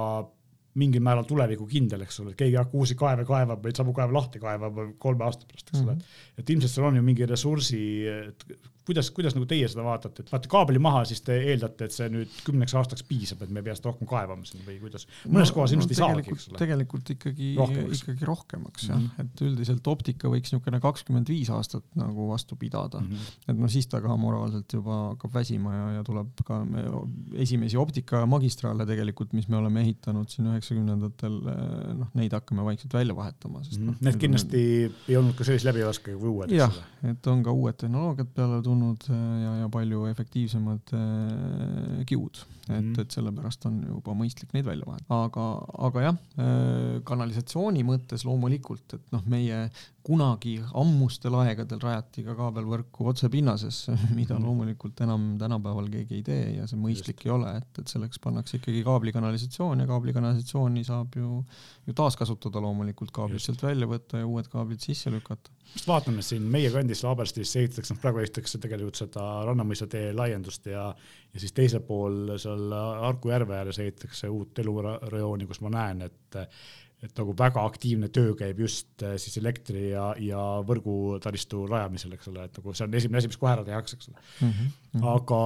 [0.77, 4.15] mingil määral tulevikukindel, eks ole, et keegi ei hakka uusi kaeve kaevab, neid samu kaeve
[4.15, 7.27] lahti kaevab kolme aasta pärast, eks ole mm -hmm., et ilmselt seal on ju mingi
[7.27, 8.47] ressursi, et
[8.87, 12.07] kuidas, kuidas nagu teie seda vaatate, et vaata kaabli maha, siis te eeldate, et see
[12.13, 15.07] nüüd kümneks aastaks piisab, et me ei pea seda rohkem kaevama siin või kuidas?
[15.27, 16.61] mõnes no, kohas ilmselt no, ei saagi, eks ole.
[16.61, 17.51] tegelikult ikkagi,
[17.99, 19.27] ikkagi rohkemaks jah mm, -hmm.
[19.27, 23.11] et üldiselt optika võiks niisugune kakskümmend viis aastat nagu vastu pidada mm.
[23.11, 23.51] -hmm.
[23.51, 26.87] et noh, siis ta ka moraalselt juba hakkab väsima ja, ja tuleb ka me,
[27.35, 31.41] esimesi optika magistraale tegelikult, mis me oleme ehitanud siin üheksakümnendatel,
[32.03, 34.05] noh, neid hakkame vaikselt välja vahetama, sest mm -hmm.
[34.07, 34.95] Need kindlasti on...
[35.09, 36.87] ei olnud ka sellise läbilaskega kui uued, eks ole?
[37.03, 42.05] jah, et on ka uued tehnoloogiad peale tulnud tulnud äh, ja, ja palju efektiivsemad äh,
[42.07, 43.01] kiud, et mm, -hmm.
[43.01, 45.47] et sellepärast on juba mõistlik neid välja vahetada, aga,
[45.89, 49.71] aga jah, äh, kanalisatsiooni mõttes loomulikult, et noh, meie
[50.07, 54.45] kunagi ammustel aegadel rajati ka kaabelvõrku otse pinnasesse, mida mhm.
[54.47, 57.27] loomulikult enam tänapäeval keegi ei tee ja see mõistlik Just.
[57.27, 61.41] ei ole, et, et selleks pannakse ikkagi kaablikanalisatsioon ja kaablikanalisatsiooni saab ju,
[61.89, 65.51] ju taaskasutada loomulikult kaablid sealt välja võtta ja uued kaablid sisse lükata.
[65.75, 70.71] just vaatame siin meie kandis Haaberstis ehitatakse, noh praegu ehitatakse tegelikult seda Rannamõisa tee laiendust
[70.71, 70.89] ja,
[71.35, 72.71] ja siis teisel pool seal
[73.03, 76.43] Harku järve ääres ehitatakse uut elurajooni, kus ma näen, et
[77.05, 82.31] et nagu väga aktiivne töö käib just äh, siis elektri ja, ja võrgutaristu rajamisel, eks
[82.33, 84.53] ole, et nagu see on esimene asi, mis kohe ära tehakse, eks ole mm.
[84.53, 85.09] -hmm.
[85.15, 85.41] aga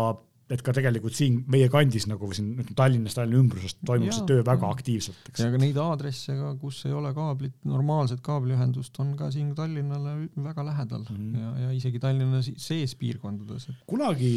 [0.51, 4.45] et ka tegelikult siin meie kandis nagu siin Tallinnas, Tallinna ümbruses toimub ja, see töö
[4.47, 4.79] väga ja.
[4.79, 9.53] aktiivselt, ja ka neid aadresse ka, kus ei ole kaablit, normaalset kaabliühendust on ka siin
[9.59, 11.43] Tallinnale väga lähedal mm -hmm.
[11.43, 13.71] ja, ja isegi Tallinna sees piirkondades.
[13.87, 14.33] kunagi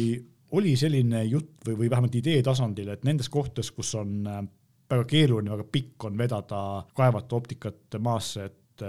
[0.54, 4.44] oli selline jutt või, või vähemalt idee tasandil, et nendes kohtades, kus on äh,
[4.90, 6.60] väga keeruline, väga pikk on vedada
[6.96, 8.84] kaevata optikat maasse, et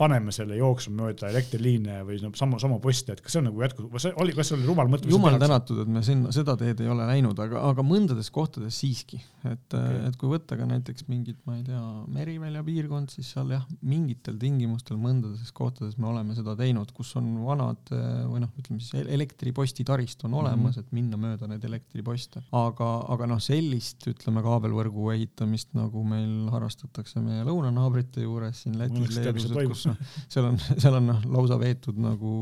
[0.00, 3.64] paneme selle jooksma mööda elektriliine või no, sama, sama posti, et kas see on nagu
[3.64, 5.10] jätku, kas see oli, kas see oli rumal mõte?
[5.10, 9.20] jumal tänatud, et me sinna, seda teed ei ole läinud, aga, aga mõndades kohtades siiski,
[9.44, 11.80] et okay., et kui võtta ka näiteks mingit, ma ei tea,
[12.10, 17.28] Merivälja piirkond, siis seal jah, mingitel tingimustel mõndades kohtades me oleme seda teinud, kus on
[17.44, 20.86] vanad või noh, ütleme siis elektriposti taristu on olemas mm, -hmm.
[20.86, 27.22] et minna mööda neid elektriposte, aga, aga noh, sellist ütleme kaabelvõrgu ehitamist, nagu meil harrastatakse
[27.24, 30.00] meie lõunanaabrite juures siin Lätis, Leedus, et kus noh,
[30.32, 32.34] seal on, seal on noh, lausa veetud nagu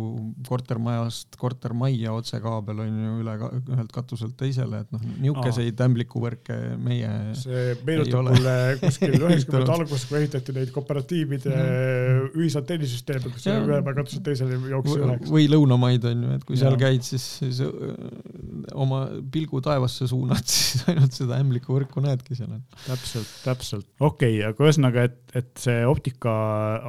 [0.48, 7.10] kortermajast kortermajja otsekaabel on ju üle ka, ühelt katuselt teisele, et noh, niisuguseid ämblikuvõrke meie
[7.38, 12.30] see meenutab mulle kuskil üheksakümnendate alguses, kui ehitati neid kooperatiivide mm.
[12.38, 15.32] ühisantennisüsteeme, kus ühe peal katuselt teisele jooksis üheks.
[15.32, 16.64] või lõunamaid on ju, et kui ja.
[16.64, 17.62] seal käid, siis, siis
[18.78, 22.58] oma pilgu taevasse suunad, siis ainult seda ämblikuvõrku näedki seal.
[22.86, 23.88] täpselt, täpselt.
[23.98, 26.34] okei okay,, aga ühesõnaga, et, et see optika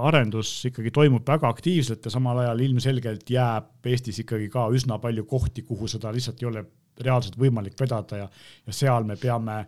[0.09, 4.99] arendus majandus ikkagi toimub väga aktiivselt ja samal ajal ilmselgelt jääb Eestis ikkagi ka üsna
[4.99, 6.65] palju kohti, kuhu seda lihtsalt ei ole
[6.99, 8.29] reaalselt võimalik vedada ja,
[8.65, 9.65] ja seal me peame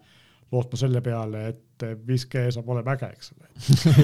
[0.51, 3.47] lootma selle peale, et 5G saab olema äge, eks ole.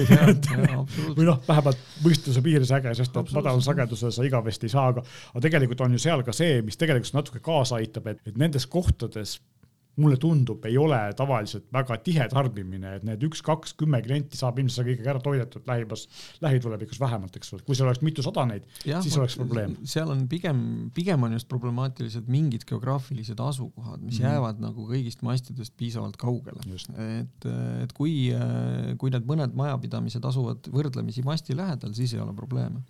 [1.18, 5.04] Või noh, vähemalt mõistuse piires äge, sest et madalal sagedusel sa igavesti ei saa, aga,
[5.34, 8.64] aga tegelikult on ju seal ka see, mis tegelikult natuke kaasa aitab, et, et nendes
[8.64, 9.36] kohtades
[10.00, 14.92] mulle tundub, ei ole tavaliselt väga tihe tarbimine, et need üks-kaks, kümme klienti saab ilmselt
[14.94, 16.06] ikkagi ära toidetud lähimas,
[16.44, 19.76] lähitulevikus vähemalt, eks ole, kui seal oleks mitusada neid, siis oleks probleem.
[19.88, 20.60] seal on pigem,
[20.96, 24.28] pigem on just problemaatilised mingid geograafilised asukohad, mis mm -hmm.
[24.30, 26.60] jäävad nagu kõigist mastidest piisavalt kaugele.
[27.20, 27.48] et,
[27.82, 28.30] et kui,
[28.98, 32.82] kui need mõned majapidamised asuvad võrdlemisi masti lähedal, siis ei ole probleeme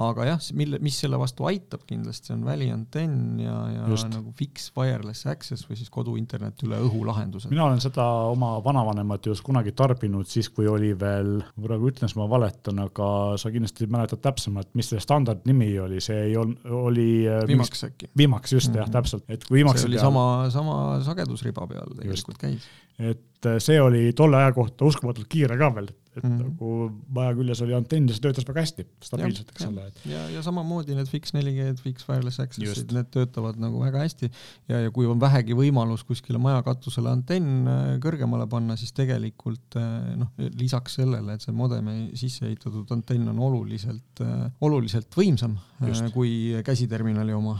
[0.00, 4.08] aga jah, mille, mis selle vastu aitab kindlasti on väliantenn ja, ja Just.
[4.12, 7.50] nagu fixed wireless access või siis koduinternet üle õhu lahendused.
[7.50, 12.10] mina olen seda oma vanavanemate juures kunagi tarbinud siis, kui oli veel, ma praegu ütlen,
[12.10, 13.08] siis ma valetan, aga
[13.40, 17.08] sa kindlasti mäletad täpsemalt, mis selle standard nimi oli, see ei olnud, oli.
[17.28, 18.10] Äh, Vimax äkki.
[18.18, 18.78] Vimax just mm -hmm.
[18.78, 18.92] jah, mhm.
[18.92, 19.80] täpselt, et kui Vimax.
[19.80, 20.06] see oli peal...
[20.10, 22.38] sama, sama sagedusriba peal tegelikult just.
[22.38, 22.70] käis
[23.10, 26.42] et see oli tolle aja kohta uskumatult kiire ka veel, et mm -hmm.
[26.42, 29.84] nagu maja küljes oli antenn ja see töötas väga hästi, stabiilselt, eks ole.
[30.10, 34.28] ja, ja samamoodi need Fix 4G-d, Fix Wireless Access'id, need töötavad nagu väga hästi
[34.68, 39.78] ja, ja kui on vähegi võimalus kuskile maja katusele antenn äh, kõrgemale panna, siis tegelikult
[39.80, 40.28] äh, noh,
[40.60, 46.12] lisaks sellele, et see modemi sisse ehitatud antenn on oluliselt, äh, oluliselt võimsam Just.
[46.14, 47.56] kui käsiterminali oma,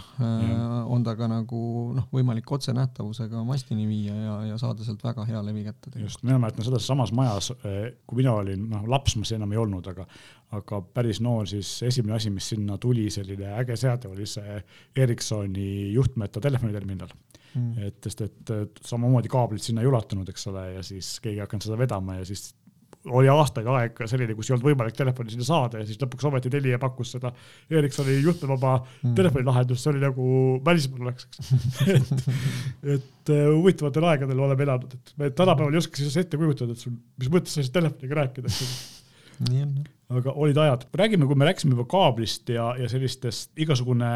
[0.87, 1.63] on ta ka nagu
[1.97, 5.93] noh, võimalik otsenähtavusega mastini viia ja, ja saada sealt väga hea levi kätte.
[6.01, 7.51] just, mina mäletan selles samas majas,
[8.07, 10.07] kui mina olin, noh laps ma siis enam ei olnud, aga,
[10.59, 14.59] aga päris noor, siis esimene asi, mis sinna tuli, selline äge seade, oli see
[15.05, 17.13] Ericssoni juhtmeta telefoniterminal
[17.55, 17.87] mm..
[17.89, 21.69] et, sest et samamoodi kaablid sinna ei ulatunud, eks ole, ja siis keegi ei hakanud
[21.69, 22.51] seda vedama ja siis
[23.11, 26.51] oli aastaid aeg selline, kus ei olnud võimalik telefoni sinna saada ja siis lõpuks ometi
[26.53, 27.33] Telia pakkus seda
[27.71, 29.15] Ericssoni juhtmevaba mm.
[29.19, 30.27] telefonilahendust, see oli nagu
[30.65, 31.51] välismaal oleks, eks
[31.97, 32.13] et,
[32.97, 36.85] et uh, huvitavatel aegadel oleme elanud, et me tänapäeval ei oska siis ette kujutada, et
[36.85, 38.55] sul, mis mõttes sa siis telefoniga rääkida.
[39.49, 39.75] nii on.
[40.21, 44.13] aga olid ajad, räägime, kui me rääkisime juba kaablist ja, ja sellistest igasugune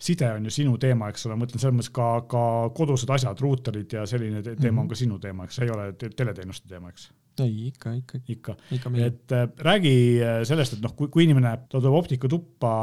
[0.00, 2.44] side on ju sinu teema, eks ole, ma mõtlen selles mõttes ka, ka
[2.76, 4.84] kodused asjad, ruuterid ja selline teema mm -hmm.
[4.84, 7.08] on ka sinu teema, eks, see ei ole teleteenuste teema, eks
[7.46, 8.20] ei, ikka, ikka.
[8.34, 12.74] ikka, ikka., et äh, räägi äh, sellest, et noh, kui, kui inimene, ta tuleb optikatuppa,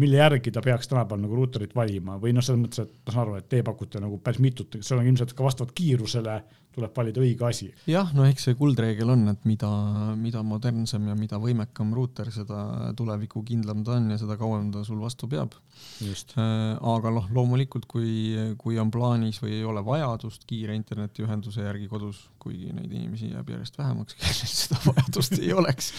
[0.00, 3.26] mille järgi ta peaks tänapäeval nagu ruuterit valima või noh, selles mõttes, et ma saan
[3.26, 6.38] aru, et teie pakute nagu päris mitut, seal on ilmselt ka vastavalt kiirusele
[6.74, 7.70] tuleb valida õige asi.
[7.90, 9.70] jah, no eks see kuldreegel on, et mida,
[10.18, 15.00] mida modernsem ja mida võimekam ruuter, seda tulevikukindlam ta on ja seda kauem ta sul
[15.02, 15.56] vastu peab.
[16.02, 21.88] Äh, aga noh, loomulikult, kui, kui on plaanis või ei ole vajadust kiire internetiühenduse järgi
[21.90, 25.90] kodus, kuigi neid inimesi jääb järjest vähemaks, kellel seda vajadust ei oleks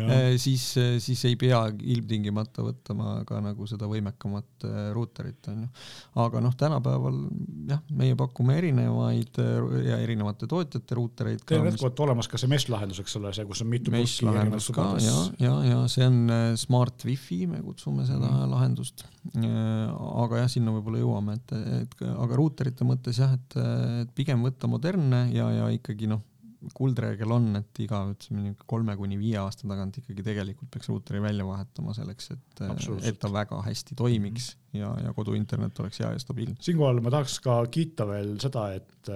[0.00, 0.66] äh, siis,
[1.04, 5.70] siis ei pea ilmtingimata võtma ka nagu seda võimekamat äh, ruuterit, onju.
[6.24, 7.22] aga noh, tänapäeval
[7.70, 9.40] jah, meie pakume erinevaid
[9.86, 11.42] ja erinevaid erinevate tootjate ruutereid.
[11.46, 14.22] Teil on jätkuvalt olemas ka see mesh lahendus, eks ole, see, kus on mitu mesh
[14.26, 18.50] lahendus ka ja, ja, ja see on äh, Smart Wi-Fi, me kutsume seda mm.
[18.52, 19.06] lahendust.
[19.34, 19.46] Äh,
[20.24, 23.58] aga jah, sinna võib-olla jõuame, et, et aga ruuterite mõttes jah, et,
[24.04, 26.22] et pigem võtta modernne ja, ja ikkagi noh
[26.78, 31.46] kuldreegel on, et iga ütleme kolme kuni viie aasta tagant ikkagi tegelikult peaks ruuteri välja
[31.46, 32.62] vahetama selleks, et,
[33.02, 34.78] et ta väga hästi toimiks mm.
[34.78, 36.54] ja, ja koduinternet oleks hea ja stabiilne.
[36.62, 39.12] siinkohal ma tahaks ka kiita veel seda, et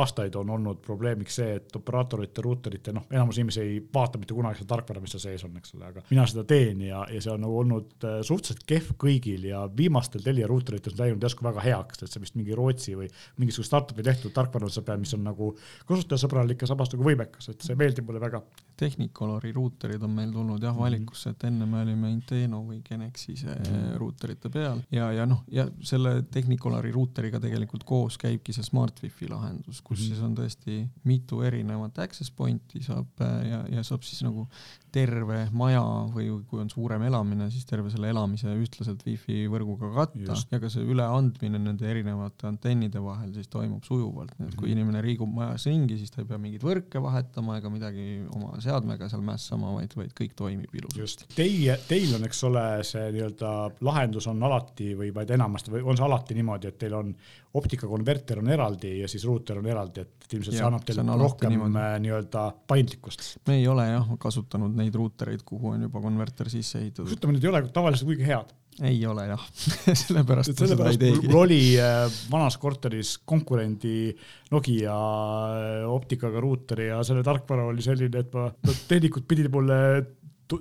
[0.00, 4.60] aastaid on olnud probleemiks see, et operaatorite, ruuterite, noh, enamus inimesi ei vaata mitte kunagi
[4.60, 7.32] seda tarkvara, mis seal sees on, eks ole, aga mina seda teen ja, ja see
[7.32, 11.64] on nagu olnud äh, suhteliselt kehv kõigil ja viimastel Telia ruuteritel on läinud järsku väga
[11.64, 13.08] heaks, et see vist mingi Rootsi või
[13.40, 15.52] mingisuguse startup'i tehtud tarkvara sa pead, mis on nagu
[15.88, 18.42] kasutajasõbralik ja samas nagu võimekas, et see meeldib mulle väga.
[18.76, 23.54] Technicolori ruuterid on meil tulnud jah valikusse, et enne me olime Inteno või Genexi see
[23.54, 23.96] mm.
[24.00, 29.30] ruuterite peal ja, ja noh, ja selle Technicolori ruuteriga tegelikult koos käibki see Smart Wi-Fi
[29.30, 30.08] lahendus, kus mm -hmm.
[30.08, 34.48] siis on tõesti mitu erinevat access point'i saab äh, ja, ja saab siis nagu
[34.94, 35.82] terve maja
[36.14, 40.52] või kui on suurem elamine, siis terve selle elamise ühtlaselt wifi võrguga katta Just.
[40.54, 44.76] ja ka see üleandmine nende erinevate antennide vahel siis toimub sujuvalt, nii et kui mhm.
[44.78, 48.06] inimene liigub majas ringi, siis ta ei pea mingeid võrke vahetama ega midagi
[48.36, 51.02] oma seadmega seal mässama, vaid, vaid kõik toimib ilusasti.
[51.02, 53.52] just, teie, teil on, eks ole, see nii-öelda
[53.86, 57.14] lahendus on alati või vaid enamasti või on see alati niimoodi, et teil on
[57.54, 61.94] optikakonverter on eraldi ja siis ruuter on eraldi, et ilmselt see annab teile rohkem äh,
[62.02, 63.26] nii-öelda paindlikkust.
[63.46, 67.12] me ei ole jah kasutanud neid ruutereid, kuhu on juba konverter sisse ehitatud.
[67.14, 68.50] ütleme, need ei ole tavaliselt kuigi head.
[68.82, 69.44] Ei ole jah
[70.02, 71.28] sellepärast ma seda ei teegi.
[71.28, 74.10] mul oli äh, vanas korteris konkurendi
[74.50, 78.48] Nokia äh, optikaga ruuteri ja selle tarkvara oli selline, et ma,
[78.90, 79.78] tehnikud pidid mulle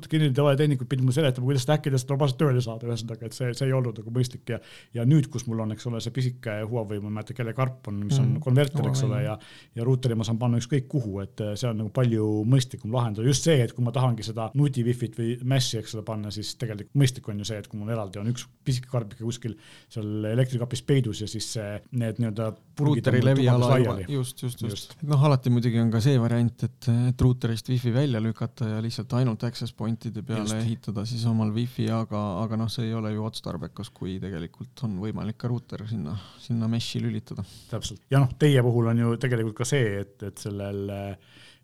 [0.10, 3.68] kinnitehnikud pidid mulle seletama, kuidas seda äkki tast normaalselt tööle saada, ühesõnaga, et see, see
[3.68, 4.60] ei olnud nagu mõistlik ja,
[4.96, 7.90] ja nüüd, kus mul on, eks ole, see pisike Huawei, ma ei mäleta, kelle karp
[7.92, 9.36] on, mis on mm, konverter, eks ole, ja,
[9.76, 13.28] ja ruuteri ma saan panna ükskõik kuhu, et see on nagu palju mõistlikum lahendus.
[13.28, 16.56] just see, et kui ma tahangi seda nuti wifi't või mesh'i, eks ole, panna, siis
[16.62, 19.58] tegelikult mõistlik on ju see, et kui mul eraldi on üks pisike karbike kuskil
[19.92, 24.96] seal elektrikapis peidus ja siis see, need nii-öelda ruuteri leviala juba, just, just, just, just..
[25.08, 29.14] noh, alati muidugi on ka see variant, et, et ruuterist wifi välja lükata ja lihtsalt
[29.20, 30.58] ainult access point'ide peale just.
[30.60, 34.98] ehitada siis omal wifi, aga, aga noh, see ei ole ju otstarbekas, kui tegelikult on
[35.02, 37.46] võimalik ka ruuter sinna, sinna mesh'i lülitada.
[37.72, 40.86] täpselt, ja noh, teie puhul on ju tegelikult ka see, et, et sellel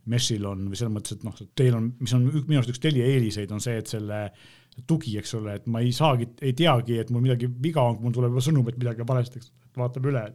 [0.10, 3.07] mesh'il on või selles mõttes, et noh, teil on, mis on minu arust üks Telia
[3.14, 4.24] eeliseid, on see, et selle
[4.88, 8.16] tugi, eks ole, et ma ei saagi, ei teagi, et mul midagi viga on, mul
[8.16, 10.26] tuleb juba sõnum, et midagi on valesti, eks vaatame üle.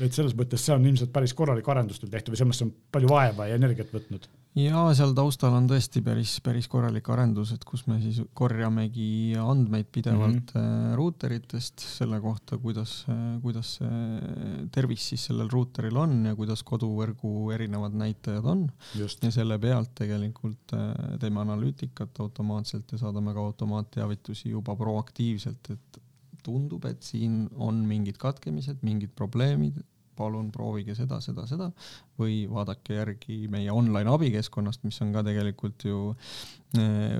[0.00, 2.74] et selles mõttes see on ilmselt päris korralik arendus teil tehtud või selles mõttes on
[2.94, 7.64] palju vaeva ja energiat võtnud ja seal taustal on tõesti päris, päris korralik arendus, et
[7.66, 10.94] kus me siis korjamegi andmeid pidevalt mm -hmm.
[10.98, 13.06] ruuteritest selle kohta, kuidas,
[13.42, 18.66] kuidas see tervis siis sellel ruuteril on ja kuidas koduvõrgu erinevad näitajad on.
[18.94, 26.00] ja selle pealt tegelikult äh, teeme analüütikat automaatselt ja saadame ka automaatteavitusi juba proaktiivselt, et
[26.42, 29.82] tundub, et siin on mingid katkemised, mingid probleemid
[30.18, 31.70] palun proovige seda, seda, seda
[32.18, 36.02] või vaadake järgi meie online abikeskkonnast, mis on ka tegelikult ju
[36.78, 37.18] eh,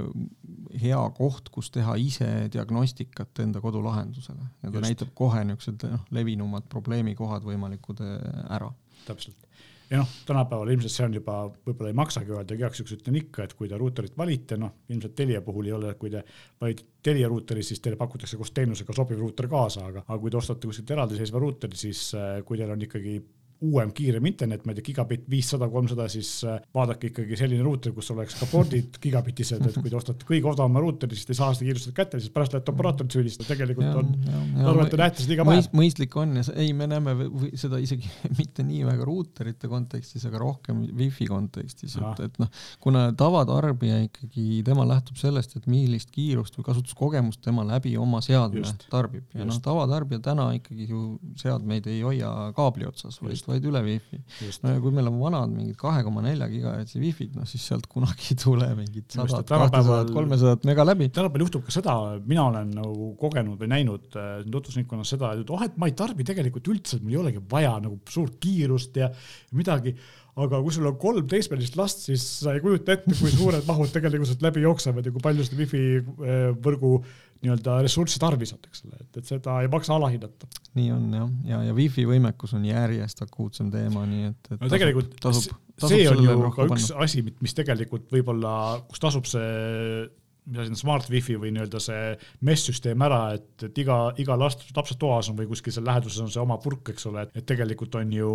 [0.83, 4.87] hea koht, kus teha ise diagnostikat enda kodulahendusele ja ta Just.
[4.89, 8.73] näitab kohe niisugused noh, levinumad probleemikohad võimalikud eh, ära.
[9.07, 9.48] täpselt
[9.91, 13.47] ja noh, tänapäeval ilmselt see on juba, võib-olla ei maksagi öelda, igaks juhuks ütlen ikka,
[13.47, 16.23] et kui te ruuterit valite, noh, ilmselt Telia puhul ei ole, kui te
[16.61, 20.41] valite Telia ruuteri, siis teile pakutakse koos teenusega sobiv ruuter kaasa, aga, aga kui te
[20.41, 23.17] ostate kuskilt eraldiseisva ruuteri, siis äh, kui teil on ikkagi
[23.65, 27.91] uuem, kiirem internet, ma ei tea, gigabitt viissada, kolmsada, siis äh, vaadake ikkagi selline ruuter,
[27.97, 31.41] kus oleks ka pordid gigabitised, et kui te ostate kõige odavama ruuteri, siis te ei
[31.41, 34.13] saa seda kiirustada kätte, siis pärast lähete operaatorit süüdistada, tegelikult ja, on,
[34.55, 35.71] ma arvan, et te näete seda iga päev.
[35.81, 37.17] mõistlik on ja ei, me näeme
[37.59, 43.09] seda isegi mitte nii väga ruuterite kontekstis, aga rohkem wifi kontekstis, et, et noh, kuna
[43.19, 48.87] tavatarbija ikkagi, tema lähtub sellest, et millist kiirust või kasutuskogemust tema läbi oma seadme just,
[48.93, 49.27] tarbib.
[49.35, 51.03] Ja noh, tavatarbija täna ikkagi ju
[51.43, 54.21] seadmeid ei hoia kaabli otsas, vaid vaid üle wifi.
[54.63, 57.89] no ja kui meil on vanad mingid kahe koma nelja gigahertsi wifi'd, noh siis sealt
[57.91, 61.09] kunagi ei tule mingit sadat, kahtesadat, kolmesadat mega läbi.
[61.09, 61.97] tänapäeval juhtub ka seda,
[62.29, 66.27] mina olen nagu kogenud või näinud äh, tutvusringkonnas seda, et oh, et ma ei tarbi
[66.29, 69.13] tegelikult üldse, et mul ei olegi vaja nagu suurt kiirust ja
[69.57, 69.97] midagi
[70.39, 73.91] aga kui sul on kolm teismelist last, siis sa ei kujuta ette, kui suured mahud
[73.95, 76.99] tegelikult läbi jooksevad ja kui palju seda wifi äh, võrgu
[77.45, 80.49] nii-öelda ressurssi tarvis on, eks ole, et, et seda ei maksa alahinnata.
[80.79, 84.71] nii on jah, ja, ja wifi võimekus on järjest akuutsem teema, nii et, et no
[84.73, 87.05] tegelikult tasub, tasub, see on ju ka üks panna.
[87.07, 88.55] asi, mis tegelikult võib-olla,
[88.91, 90.09] kus tasub see
[90.49, 92.13] mis asi on smart wifi või nii-öelda see
[92.49, 96.31] mesh-süsteem ära, et, et iga, iga last, lapsed toas on või kuskil seal läheduses on
[96.33, 98.31] see oma purk, eks ole, et tegelikult on ju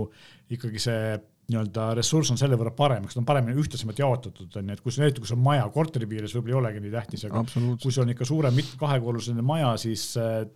[0.53, 1.15] ikkagi see
[1.51, 4.83] nii-öelda ressurss on selle võrra parem, eks ta on paremini ühtlasemalt jaotatud, on ju, et
[4.83, 7.43] kui see, eriti kui see on maja, korteri piires võib-olla ei olegi nii tähtis, aga
[7.83, 10.05] kui see on ikka suurem kahekorruseline maja, siis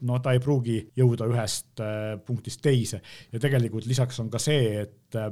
[0.07, 3.01] no ta ei pruugi jõuda ühest äh, punktist teise.
[3.33, 5.31] Ja tegelikult lisaks on ka see, et äh,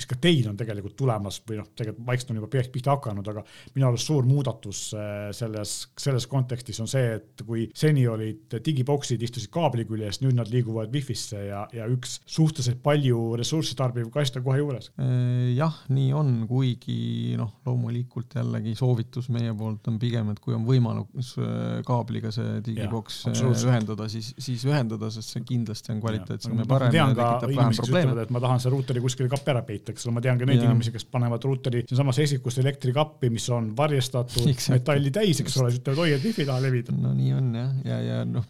[0.00, 3.44] mis ka teil on tegelikult tulemas või noh, tegelikult vaikselt on juba pihta hakanud, aga
[3.74, 9.22] minu arust suur muudatus äh, selles, selles kontekstis on see, et kui seni olid digiboksid
[9.26, 14.38] istusid kaabli küljes, nüüd nad liiguvad wifi'sse ja, ja üks suhteliselt palju ressurssi tarbiv kast
[14.40, 14.90] on kohe juures.
[15.00, 20.56] Äh, jah, nii on, kuigi noh, loomulikult jällegi soovitus meie poolt on pigem, et kui
[20.56, 26.56] on võimalus äh, kaabliga see digiboks ühendada, siis, siis ühendada, sest see kindlasti on kvaliteetsem
[26.56, 28.16] ja, ja parem ja tekitab vähem probleeme.
[28.22, 30.62] et ma tahan selle ruuteri kuskile kappi ära peita eks ole, ma tean ka neid
[30.62, 30.68] ja.
[30.68, 35.82] inimesi, kes panevad ruuteri siinsamas esikust elektrikappi, mis on varjestatud metalli täis, eks ole, siis
[35.82, 36.96] ütlevad oi, et wifi taha levida.
[36.96, 38.46] no nii on jah, ja, ja, noh,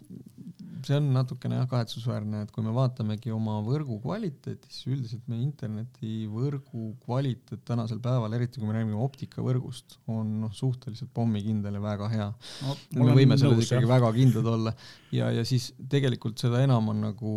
[0.87, 5.43] see on natukene jah kahetsusväärne, et kui me vaatamegi oma võrgu kvaliteeti, siis üldiselt meie
[5.45, 12.09] internetivõrgu kvaliteet tänasel päeval, eriti kui me räägime optikavõrgust, on noh, suhteliselt pommikindel ja väga
[12.11, 12.75] hea no,.
[13.01, 13.93] me võime selles ikkagi jah.
[13.93, 14.73] väga kindlad olla
[15.13, 17.33] ja, ja siis tegelikult seda enam on nagu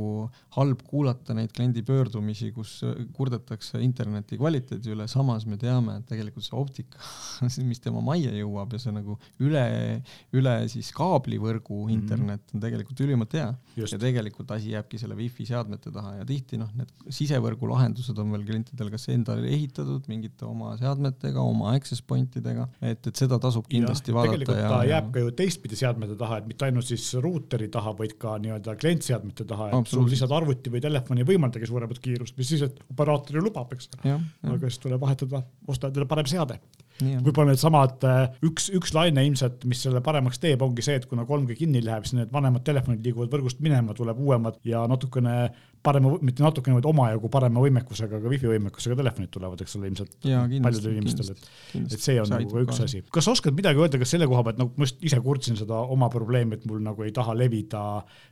[0.56, 2.76] halb kuulata neid kliendi pöördumisi, kus
[3.16, 7.02] kurdetakse interneti kvaliteedi üle, samas me teame, et tegelikult see optika,
[7.70, 9.64] mis tema majja jõuab ja see nagu üle,
[10.34, 11.94] üle siis kaablivõrgu -hmm.
[11.98, 13.33] internet on tegelikult ülimalt
[13.74, 13.94] Just.
[13.94, 18.30] ja tegelikult asi jääbki selle wifi seadmete taha ja tihti noh, need sisevõrgu lahendused on
[18.34, 23.38] veel klientidel kas endale ehitatud mingite oma seadmetega, oma access point idega, et, et seda
[23.42, 24.38] tasub kindlasti ja, vaadata.
[24.38, 27.96] tegelikult ja, ta jääb ka ju teistpidi seadmete taha, et mitte ainult siis ruuteri taha,
[27.98, 32.38] vaid ka nii-öelda klientseadmete taha, et sul lihtsalt arvuti või telefon ei võimaldagi suuremat kiirust,
[32.38, 36.60] mis siis, et operaator ju lubab, eks aga siis tuleb vahetada, osta endale parem seade
[37.02, 41.26] võib-olla needsamad, äh, üks, üks laine ilmselt, mis selle paremaks teeb, ongi see, et kuna
[41.28, 45.48] 3G kinni läheb, siis need vanemad telefonid liiguvad võrgust minema, tuleb uuemad ja natukene
[45.84, 50.14] parema, mitte natukene, vaid omajagu parema võimekusega, ka wifi võimekusega telefonid tulevad, eks ole, ilmselt
[50.22, 51.50] paljudel inimestel, et,
[51.82, 53.02] et see on nagu üks asi.
[53.12, 55.82] kas sa oskad midagi öelda ka selle koha pealt, nagu ma just ise kurtsin seda
[55.96, 57.84] oma probleemi, et mul nagu ei taha levida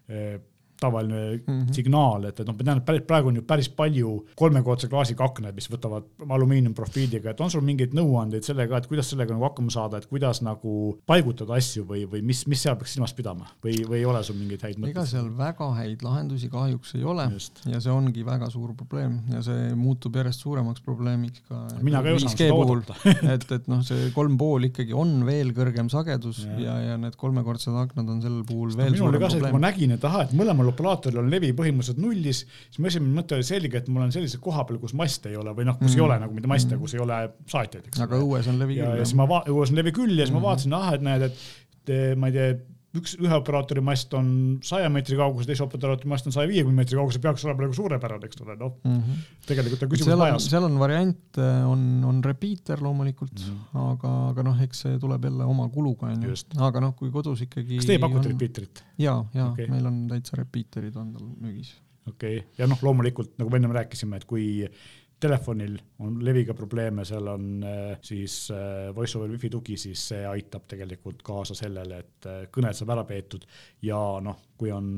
[0.08, 0.38] eh,
[0.82, 1.72] tavaline mm -hmm.
[1.76, 5.24] signaal, et, et noh, ma tean, et päris praegu on ju päris palju kolmekordse klaasiga
[5.24, 9.72] aknaid, mis võtavad alumiiniumprofiiliga, et on sul mingeid nõuandeid sellega, et kuidas sellega nagu hakkama
[9.74, 13.76] saada, et kuidas nagu paigutada asju või, või mis, mis seal peaks silmas pidama või,
[13.88, 14.96] või ei ole sul mingeid häid mõtteid?
[14.96, 17.62] ega seal väga häid lahendusi kahjuks ei ole Just.
[17.68, 21.60] ja see ongi väga suur probleem ja see muutub järjest suuremaks probleemiks ka.
[21.82, 22.96] mina ka ei osanud seda oodata
[23.34, 27.16] et, et noh, see kolm pool ikkagi on veel kõrgem sagedus ja, ja, ja need
[27.20, 29.56] kolmekordsed aknad on sellel puhul veel no, suurem probleem.
[29.56, 33.38] ma nägin, et ahah, et mõlemal operaatoril on levi põhimõtteliselt nullis, siis mu esimene mõte
[33.38, 35.92] oli selge, et mul on sellise koha peal, kus maste ei ole või noh, kus
[35.92, 35.98] mm.
[36.00, 38.04] ei ole nagu mitte maste kus ei ole saatjaid, eks.
[38.06, 39.00] aga õues on levi küll.
[39.00, 40.40] ja siis ma, õues on levi küll ja siis mm.
[40.40, 42.52] ma vaatasin, ah, et näed, et ma ei tea
[42.98, 44.26] üks, ühe operaatori mast on
[44.64, 48.28] saja meetri kaugusel, teise operaatori mast on saja viiekümne meetri kaugusel, peaks olema nagu suurepärane,
[48.28, 49.22] eks ole, noh mm -hmm.
[49.48, 50.48] tegelikult on küsimus ajas.
[50.52, 53.86] seal on variante, on, on repeater loomulikult mm, -hmm.
[53.92, 56.34] aga, aga noh, eks see tuleb jälle oma kuluga, onju.
[56.68, 57.76] aga noh, kui kodus ikkagi.
[57.80, 58.34] kas teie pakute on...
[58.34, 58.84] repeaterit?
[58.98, 59.68] ja, ja okay.
[59.72, 61.74] meil on täitsa repeaterid on tal müügis.
[62.08, 64.68] okei okay., ja noh, loomulikult nagu me ennem rääkisime, et kui
[65.22, 70.24] telefonil on leviga probleeme, seal on äh, siis äh, voice over wifi tugi, siis see
[70.26, 73.46] aitab tegelikult kaasa sellele, et äh, kõned saab ära peetud
[73.86, 74.92] ja noh, kui on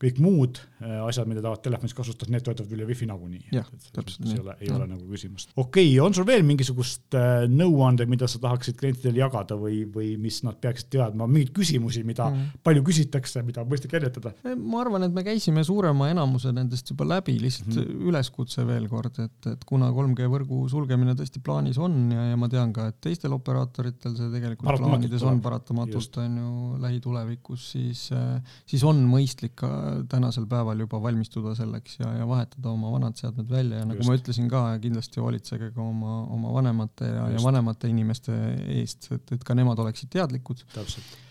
[0.00, 3.42] kõik muud äh, asjad, mida tahavad telefonis kasutada, need töötavad üle wifi nagunii.
[3.52, 4.36] jah, täpselt nii.
[4.36, 5.52] ei ole, ei ole nagu küsimust.
[5.56, 10.14] okei okay,, on sul veel mingisugust äh, nõuandeid, mida sa tahaksid klientidele jagada või, või
[10.20, 12.62] mis nad peaksid teadma, mingeid küsimusi, mida mm.
[12.64, 14.32] palju küsitakse, mida on mõistlik ennetada?
[14.56, 18.00] ma arvan, et me käisime suurema enamuse nendest juba läbi, lihtsalt mm.
[18.08, 22.48] üleskutse veel kord, et, et kuna 3G võrgu sulgemine tõesti plaanis on ja, ja ma
[22.52, 28.56] tean ka, et teistel operaatoritel see tegelikult plaanides on paratamatult on ju lähitulevikus, siis, äh,
[28.64, 29.68] siis on mõistlik ka
[30.10, 34.10] tänasel päeval juba valmistuda selleks ja, ja vahetada oma vanad seadmed välja ja nagu Just.
[34.10, 38.36] ma ütlesin ka, kindlasti hoolitsege ka oma, oma vanemate ja, ja vanemate inimeste
[38.80, 40.64] eest, et, et ka nemad oleksid teadlikud.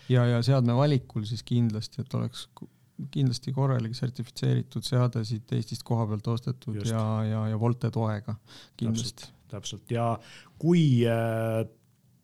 [0.08, 2.48] ja, ja seadme valikul siis kindlasti, et oleks
[3.10, 6.92] kindlasti korralik sertifitseeritud seade siit Eestist koha pealt ostetud Just.
[6.92, 8.36] ja, ja, ja Volte toega
[8.76, 9.30] kindlasti.
[9.50, 10.12] täpselt ja
[10.60, 11.64] kui äh,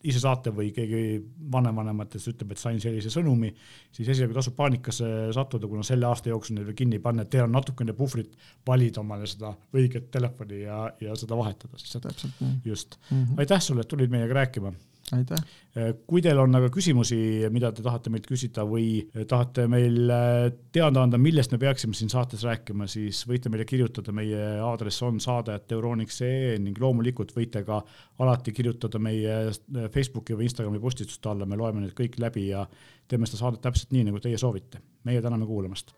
[0.07, 1.19] ise saate või keegi
[1.53, 3.53] vanavanematest ütleb, et sain sellise sõnumi,
[3.95, 7.33] siis esialgu tasub paanikasse sattuda, kuna selle aasta jooksul neid veel kinni ei panna, et
[7.33, 8.37] teil on natukene puhvrit
[8.67, 11.97] valida omale seda õiget telefoni ja, ja seda vahetada siis.
[12.03, 12.61] täpselt nii.
[12.65, 13.23] just mm.
[13.25, 13.41] -hmm.
[13.43, 14.73] aitäh sulle, et tulid meiega rääkima
[15.15, 15.43] aitäh!
[15.77, 17.19] Äh, kui teil on aga küsimusi,
[17.53, 22.11] mida te tahate meilt küsida või tahate meil äh, teada anda, millest me peaksime siin
[22.13, 27.83] saates rääkima, siis võite meile kirjutada, meie aadress on saade.euroniks.ee ning loomulikult võite ka
[28.25, 32.67] alati kirjutada meie äh, Facebooki või Instagrami postituste alla, me loeme need kõik läbi ja
[33.07, 34.83] teeme seda saadet täpselt nii, nagu teie soovite.
[35.07, 35.95] meie täname kuulamast